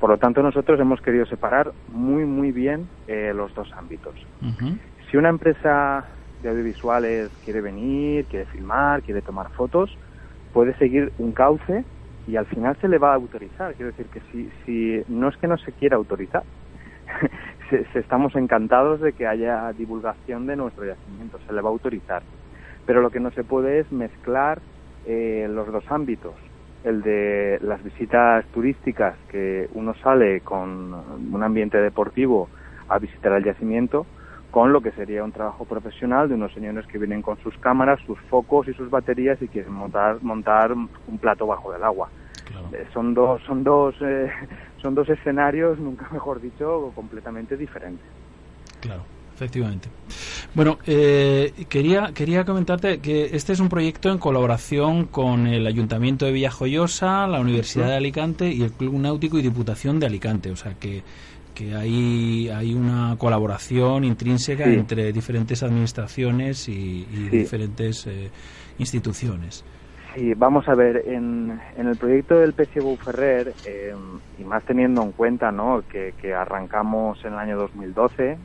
[0.00, 4.14] Por lo tanto, nosotros hemos querido separar muy, muy bien eh, los dos ámbitos.
[5.10, 6.04] Si una empresa
[6.42, 9.96] de audiovisuales quiere venir, quiere filmar, quiere tomar fotos,
[10.52, 11.84] puede seguir un cauce
[12.26, 13.74] y al final se le va a autorizar.
[13.74, 16.42] Quiero decir que si, si no es que no se quiera autorizar,
[17.94, 22.22] estamos encantados de que haya divulgación de nuestro yacimiento, se le va a autorizar.
[22.86, 24.60] Pero lo que no se puede es mezclar
[25.06, 26.34] eh, los dos ámbitos,
[26.82, 30.94] el de las visitas turísticas, que uno sale con
[31.32, 32.48] un ambiente deportivo
[32.88, 34.06] a visitar el yacimiento,
[34.50, 38.00] con lo que sería un trabajo profesional de unos señores que vienen con sus cámaras,
[38.06, 42.08] sus focos y sus baterías y quieren montar, montar un plato bajo del agua.
[42.72, 44.30] Eh, son dos, son dos, eh,
[44.82, 48.06] son dos escenarios, nunca mejor dicho, completamente diferentes.
[48.80, 49.04] Claro
[49.34, 49.88] efectivamente.
[50.54, 56.26] Bueno, eh, quería, quería comentarte que este es un proyecto en colaboración con el Ayuntamiento
[56.26, 60.50] de Villajoyosa, la Universidad de Alicante y el Club Náutico y Diputación de Alicante.
[60.50, 61.02] O sea que,
[61.54, 68.30] que hay, hay una colaboración intrínseca entre diferentes administraciones y, diferentes eh,
[68.78, 69.64] instituciones.
[70.14, 73.92] Sí, vamos a ver, en, en el proyecto del PCBU Ferrer, eh,
[74.38, 75.82] y más teniendo en cuenta ¿no?
[75.90, 78.38] que, que arrancamos en el año 2012,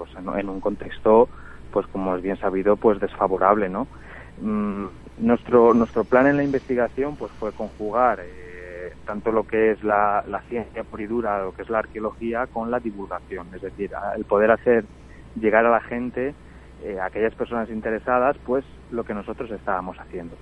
[0.00, 1.28] pues en, un contexto,
[1.70, 3.86] pues como es bien sabido, pues desfavorable, ¿no?
[4.38, 4.86] Mm,
[5.18, 10.24] nuestro nuestro plan en la investigación, pues fue conjugar eh, tanto lo que es la,
[10.48, 14.24] ciencia pura y dura, lo que es la arqueología, con la divulgación, es decir, el
[14.24, 14.86] poder hacer
[15.34, 16.34] llegar a la gente,
[16.82, 20.34] eh, a aquellas personas interesadas, pues lo que nosotros estábamos haciendo.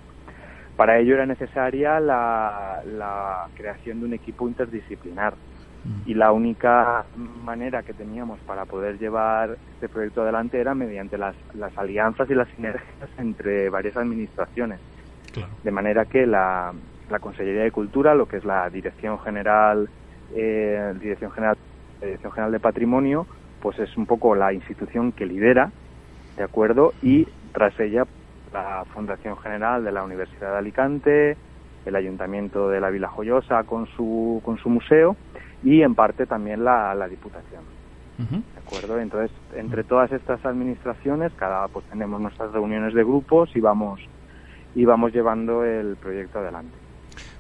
[0.76, 5.34] Para ello era necesaria la, la creación de un equipo interdisciplinar
[6.04, 11.34] y la única manera que teníamos para poder llevar este proyecto adelante era mediante las,
[11.54, 14.80] las alianzas y las sinergias entre varias administraciones.
[15.62, 16.72] De manera que la,
[17.10, 19.88] la Consellería de Cultura, lo que es la Dirección General,
[20.34, 21.56] eh, Dirección General,
[22.00, 23.26] Dirección General de Patrimonio,
[23.60, 25.70] pues es un poco la institución que lidera,
[26.36, 26.92] ¿de acuerdo?
[27.02, 28.04] Y tras ella
[28.52, 31.36] la Fundación General de la Universidad de Alicante,
[31.88, 35.16] el Ayuntamiento de la Vila Joyosa con su, con su museo
[35.62, 37.62] y en parte también la, la Diputación.
[38.18, 38.98] ¿De acuerdo?
[38.98, 44.00] Entonces, entre todas estas administraciones, cada pues tenemos nuestras reuniones de grupos y vamos
[44.74, 46.74] y vamos llevando el proyecto adelante.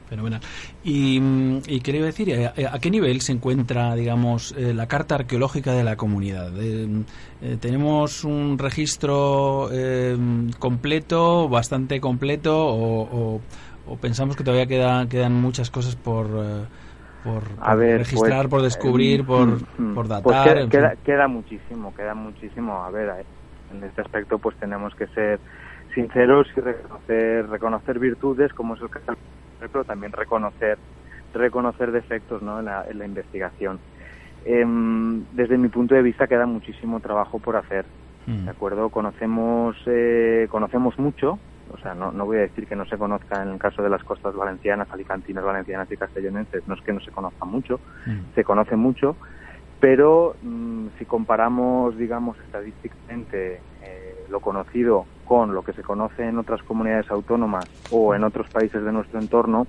[0.08, 0.40] Fenomenal.
[0.82, 1.20] Y,
[1.66, 5.96] y quería decir, ¿a, qué nivel se encuentra, digamos, eh, la carta arqueológica de la
[5.96, 6.50] comunidad?
[6.58, 7.04] Eh,
[7.42, 9.68] eh, ¿Tenemos un registro
[10.58, 13.40] completo, bastante completo, o, o,
[13.96, 16.28] pensamos que todavía queda, quedan muchas cosas por
[17.24, 17.42] por,
[17.78, 20.68] registrar, por descubrir, por, mm, mm, por pues datar.
[20.68, 22.84] queda, queda, muchísimo, queda muchísimo.
[22.84, 23.26] A ver,
[23.72, 25.40] en este aspecto pues tenemos que ser
[25.94, 29.14] sinceros y reconocer, reconocer virtudes, como es el caso,
[29.58, 30.78] pero también reconocer,
[31.34, 32.60] reconocer defectos ¿no?
[32.60, 33.78] en, la, en la investigación.
[34.44, 37.84] Em, desde mi punto de vista queda muchísimo trabajo por hacer.
[38.26, 38.44] Mm.
[38.44, 38.90] ¿De acuerdo?
[38.90, 41.38] Conocemos, eh, conocemos mucho,
[41.72, 43.90] o sea, no, no voy a decir que no se conozca en el caso de
[43.90, 48.34] las costas valencianas, alicantinas, valencianas y castellonenses, no es que no se conozca mucho, mm.
[48.34, 49.16] se conoce mucho,
[49.80, 56.38] pero mm, si comparamos, digamos, estadísticamente eh, lo conocido con lo que se conoce en
[56.38, 59.66] otras comunidades autónomas o en otros países de nuestro entorno,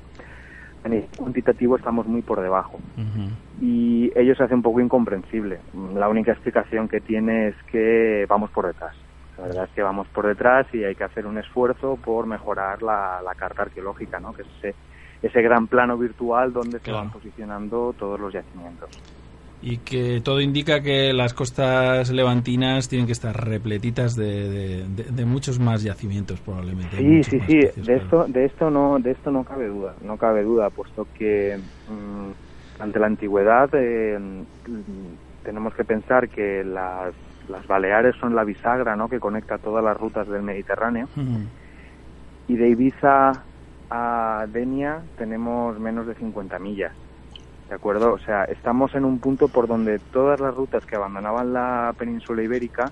[0.83, 2.79] en el cuantitativo estamos muy por debajo.
[3.61, 5.59] Y ello se hace un poco incomprensible.
[5.93, 8.95] La única explicación que tiene es que vamos por detrás.
[9.39, 12.81] La verdad es que vamos por detrás y hay que hacer un esfuerzo por mejorar
[12.83, 14.33] la, carta arqueológica, ¿no?
[14.33, 14.75] que es ese,
[15.21, 18.89] ese gran plano virtual donde se van posicionando todos los yacimientos.
[19.61, 25.59] Y que todo indica que las costas levantinas tienen que estar repletitas de, de, muchos
[25.59, 26.97] más yacimientos probablemente.
[26.97, 27.81] Sí, sí, sí.
[27.81, 31.57] de esto, de esto no, de esto no cabe duda, no cabe duda, puesto que
[31.89, 37.13] mm, ante la antigüedad eh, mm, tenemos que pensar que las
[37.49, 39.09] las Baleares son la bisagra ¿no?
[39.09, 41.07] que conecta todas las rutas del Mediterráneo.
[42.47, 43.43] Y de Ibiza
[43.89, 46.93] a Denia tenemos menos de 50 millas.
[47.67, 48.13] ¿De acuerdo?
[48.13, 52.41] O sea, estamos en un punto por donde todas las rutas que abandonaban la península
[52.41, 52.91] ibérica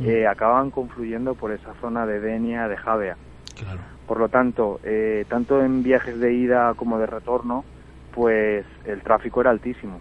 [0.00, 3.16] eh, acababan confluyendo por esa zona de Denia, de Javea.
[3.54, 3.80] Claro.
[4.06, 7.64] Por lo tanto, eh, tanto en viajes de ida como de retorno,
[8.14, 9.98] pues el tráfico era altísimo.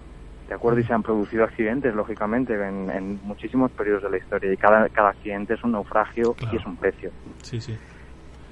[0.53, 0.81] ¿De acuerdo?
[0.81, 4.53] Y se han producido accidentes, lógicamente, en, en muchísimos periodos de la historia.
[4.53, 6.53] Y cada, cada accidente es un naufragio Claro.
[6.55, 7.09] y es un precio.
[7.41, 7.75] Sí, sí.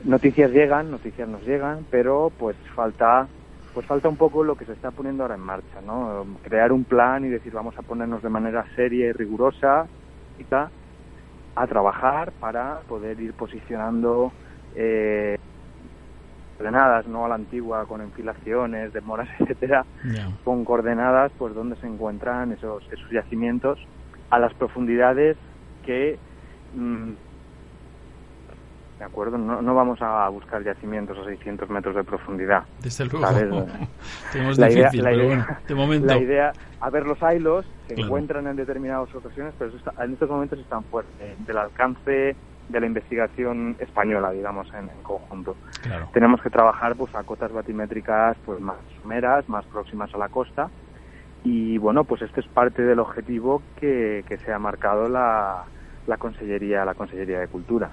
[0.03, 3.27] Noticias llegan, noticias nos llegan, pero pues falta
[3.75, 6.25] pues falta un poco lo que se está poniendo ahora en marcha, ¿no?
[6.41, 9.85] Crear un plan y decir vamos a ponernos de manera seria y rigurosa
[11.55, 14.31] a trabajar para poder ir posicionando
[14.75, 15.37] eh,
[16.65, 20.29] coordenadas, no a la antigua con enfilaciones, demoras, etcétera, Ya.
[20.43, 23.79] con coordenadas pues donde se encuentran esos, esos yacimientos
[24.29, 25.37] a las profundidades
[25.85, 26.19] que
[26.75, 27.11] mm,
[28.99, 33.25] de acuerdo no, no vamos a buscar yacimientos a 600 metros de profundidad Desde luego.
[34.31, 36.05] Tenemos la idea, difícil, la pero idea- bueno, de momento.
[36.07, 38.05] la idea a ver los hilos se Claro.
[38.07, 41.07] encuentran en determinadas ocasiones pero eso está- en estos momentos están fuera
[41.39, 42.35] del alcance
[42.69, 46.09] de la investigación española digamos en, en conjunto Claro.
[46.13, 50.69] tenemos que trabajar pues a cotas batimétricas pues más someras, más próximas a la costa
[51.43, 55.63] y bueno pues este es parte del objetivo que, que se ha marcado la,
[56.07, 57.91] la consellería la consellería de cultura.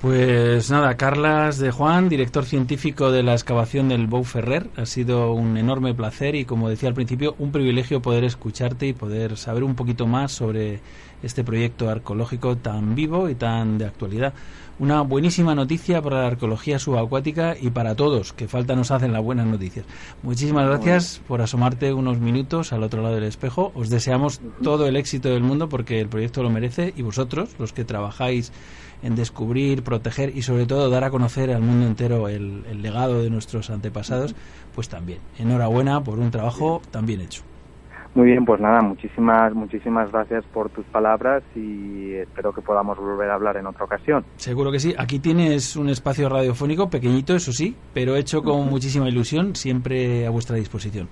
[0.00, 4.66] Pues nada, Carlas de Juan, director científico de la excavación del Bou Ferrer.
[4.76, 8.92] Ha sido un enorme placer y, como decía al principio, un privilegio poder escucharte y
[8.92, 10.80] poder saber un poquito más sobre
[11.24, 14.34] este proyecto arqueológico tan vivo y tan de actualidad.
[14.78, 19.22] Una buenísima noticia para la arqueología subacuática y para todos, que falta nos hacen las
[19.22, 19.86] buenas noticias.
[20.22, 23.70] Muchísimas gracias por asomarte unos minutos al otro lado del espejo.
[23.74, 27.72] Os deseamos todo el éxito del mundo porque el proyecto lo merece y vosotros, los
[27.72, 28.52] que trabajáis
[29.04, 33.22] en descubrir, proteger y sobre todo dar a conocer al mundo entero el, el legado
[33.22, 34.34] de nuestros antepasados,
[34.74, 35.20] pues también.
[35.38, 37.42] Enhorabuena por un trabajo tan bien hecho.
[38.14, 43.28] Muy bien pues nada muchísimas muchísimas gracias por tus palabras y espero que podamos volver
[43.30, 44.94] a hablar en otra ocasión Seguro que sí.
[44.96, 50.30] Aquí tienes un espacio radiofónico pequeñito, eso sí, pero hecho con muchísima ilusión, siempre a
[50.30, 51.08] vuestra disposición.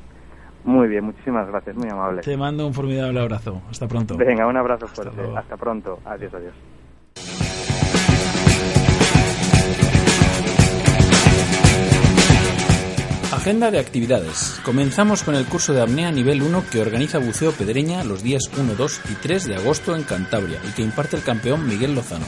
[0.65, 3.61] muy bien muchísimas gracias muy amable Te mando un formidable abrazo.
[3.69, 4.17] Hasta pronto.
[4.17, 5.37] venga un abrazo fuerte luego.
[5.37, 7.52] hasta pronto adiós adiós
[13.43, 14.61] Agenda de actividades.
[14.65, 18.77] Comenzamos con el curso de apnea nivel 1 que organiza Buceo Pedreña los días 1,
[18.77, 22.25] 2 y 3 de agosto en Cantabria y que imparte el campeón Miguel Lozano.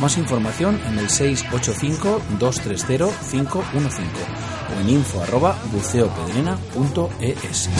[0.00, 3.08] Más información en el 685-230-515
[4.76, 7.70] o en info arroba buceopedrena.es.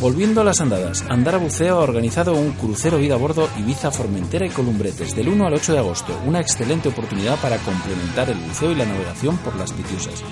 [0.00, 4.46] Volviendo a las andadas, Andara Buceo ha organizado un crucero vida a bordo Ibiza, Formentera
[4.46, 8.70] y Columbretes del 1 al 8 de agosto, una excelente oportunidad para complementar el buceo
[8.70, 10.22] y la navegación por las Pitiusas.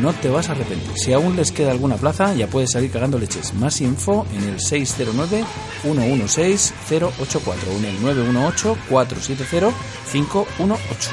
[0.00, 0.90] No te vas a arrepentir.
[0.96, 3.54] Si aún les queda alguna plaza, ya puedes salir cagando leches.
[3.54, 5.44] Más info en el 609
[5.82, 9.70] 116 084 o en el 918 470
[10.12, 11.10] 518.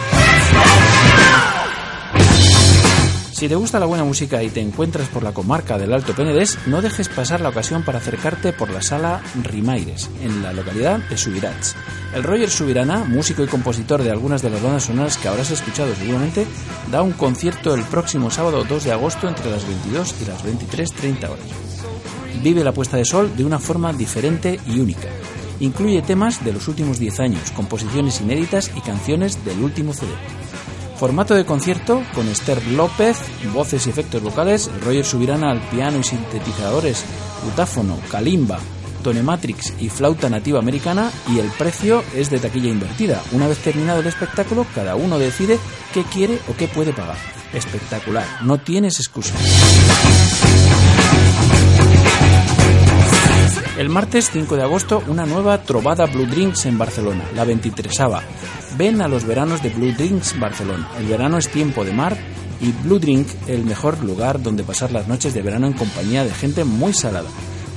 [3.41, 6.59] Si te gusta la buena música y te encuentras por la comarca del Alto Penedés,
[6.67, 11.17] no dejes pasar la ocasión para acercarte por la sala Rimaires, en la localidad de
[11.17, 11.75] Subirats.
[12.13, 15.95] El Roger Subirana, músico y compositor de algunas de las bandas sonoras que habrás escuchado
[15.95, 16.45] seguramente,
[16.91, 21.23] da un concierto el próximo sábado 2 de agosto entre las 22 y las 23.30
[21.23, 21.45] horas.
[22.43, 25.07] Vive la puesta de sol de una forma diferente y única.
[25.61, 30.11] Incluye temas de los últimos 10 años, composiciones inéditas y canciones del último CD.
[31.01, 33.17] Formato de concierto con Esther López,
[33.55, 37.03] voces y efectos vocales, Roger Subirana al piano y sintetizadores,
[37.51, 38.59] utáfono, calimba,
[39.01, 43.19] tonematrix y flauta nativa americana y el precio es de taquilla invertida.
[43.31, 45.57] Una vez terminado el espectáculo, cada uno decide
[45.91, 47.17] qué quiere o qué puede pagar.
[47.51, 49.33] Espectacular, no tienes excusa.
[53.75, 57.99] El martes 5 de agosto, una nueva Trovada Blue Drinks en Barcelona, la 23
[58.77, 60.89] Ven a los veranos de Blue Drinks Barcelona.
[60.97, 62.17] El verano es tiempo de mar
[62.61, 66.31] y Blue Drink el mejor lugar donde pasar las noches de verano en compañía de
[66.31, 67.29] gente muy salada.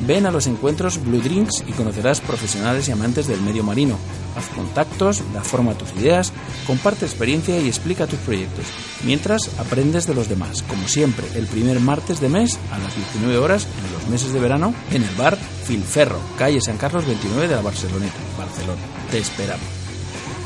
[0.06, 3.96] Ven a los encuentros Blue Drinks y conocerás profesionales y amantes del medio marino.
[4.36, 6.32] Haz contactos, da forma a tus ideas,
[6.66, 8.66] comparte experiencia y explica tus proyectos.
[9.04, 13.38] Mientras aprendes de los demás, como siempre, el primer martes de mes a las 19
[13.38, 17.54] horas en los meses de verano en el bar Filferro, calle San Carlos 29 de
[17.54, 18.82] la Barceloneta, Barcelona.
[19.10, 19.83] Te esperamos.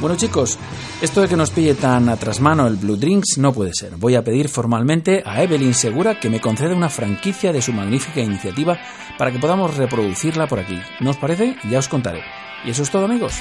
[0.00, 0.56] Bueno chicos,
[1.02, 3.96] esto de que nos pille tan a trasmano el Blue Drinks no puede ser.
[3.96, 8.20] Voy a pedir formalmente a Evelyn Segura que me conceda una franquicia de su magnífica
[8.20, 8.78] iniciativa
[9.18, 10.78] para que podamos reproducirla por aquí.
[11.00, 11.56] ¿No os parece?
[11.68, 12.47] Ya os contaré.
[12.64, 13.34] Y eso es todo amigos.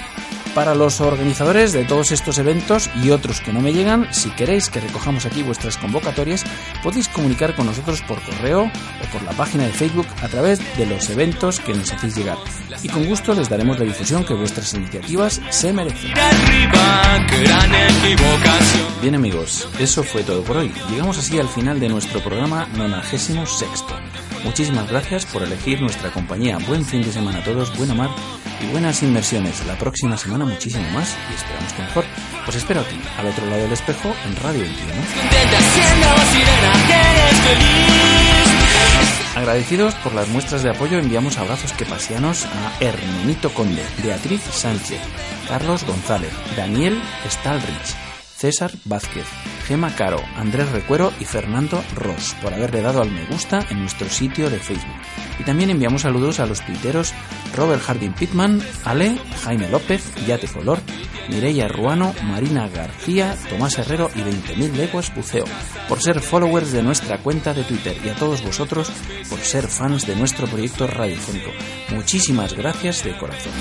[0.58, 4.70] Para los organizadores de todos estos eventos y otros que no me llegan, si queréis
[4.70, 6.44] que recojamos aquí vuestras convocatorias,
[6.82, 10.88] podéis comunicar con nosotros por correo o por la página de Facebook a través de
[10.88, 12.38] los eventos que nos hacéis llegar.
[12.82, 16.14] Y con gusto les daremos la difusión que vuestras iniciativas se merecen.
[19.02, 20.74] Bien amigos, eso fue todo por hoy.
[20.90, 24.27] Llegamos así al final de nuestro programa 96.
[24.44, 26.58] Muchísimas gracias por elegir nuestra compañía.
[26.68, 28.10] Buen fin de semana a todos, buena mar
[28.62, 29.66] y buenas inversiones.
[29.66, 32.06] La próxima semana muchísimo más y esperamos que mejor.
[32.48, 34.94] Os espero aquí, al otro lado del espejo, en Radio 21.
[39.36, 45.00] Agradecidos por las muestras de apoyo, enviamos abrazos quepasianos a Hermenito Conde, Beatriz Sánchez,
[45.48, 47.96] Carlos González, Daniel Stalrich,
[48.38, 49.26] César Vázquez,
[49.66, 54.08] Gema Caro, Andrés Recuero y Fernando Ross por haberle dado al me gusta en nuestro
[54.10, 54.96] sitio de Facebook.
[55.40, 57.14] Y también enviamos saludos a los tuiteros
[57.56, 60.80] Robert Harding Pittman, Ale, Jaime López, Yate Color,
[61.30, 65.46] Mireia Ruano, Marina García, Tomás Herrero y 20.000 leguas buceo,
[65.90, 68.92] por ser followers de nuestra cuenta de Twitter y a todos vosotros
[69.30, 71.50] por ser fans de nuestro proyecto radiofónico.
[71.90, 73.54] Muchísimas gracias de corazón.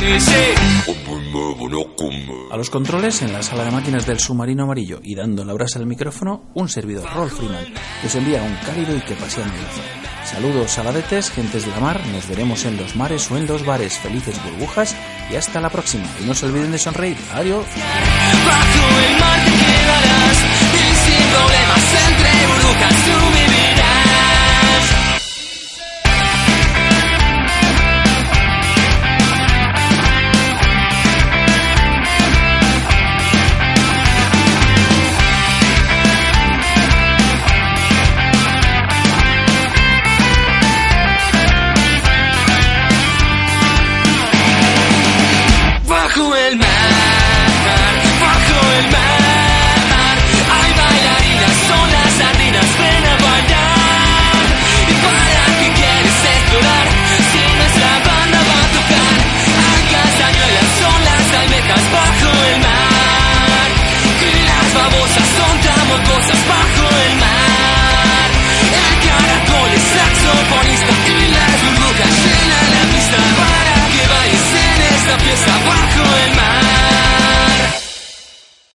[2.51, 5.79] A los controles en la sala de máquinas del submarino amarillo y dando la brasa
[5.79, 7.64] al micrófono, un servidor Rolf Freeman
[8.01, 9.81] que os envía un cálido y que pasean abrazo.
[10.25, 13.99] Saludos saladetes, gentes de la mar, nos veremos en los mares o en los bares,
[13.99, 14.95] felices burbujas
[15.31, 16.07] y hasta la próxima.
[16.21, 17.17] Y no se olviden de sonreír.
[17.33, 17.64] Adiós.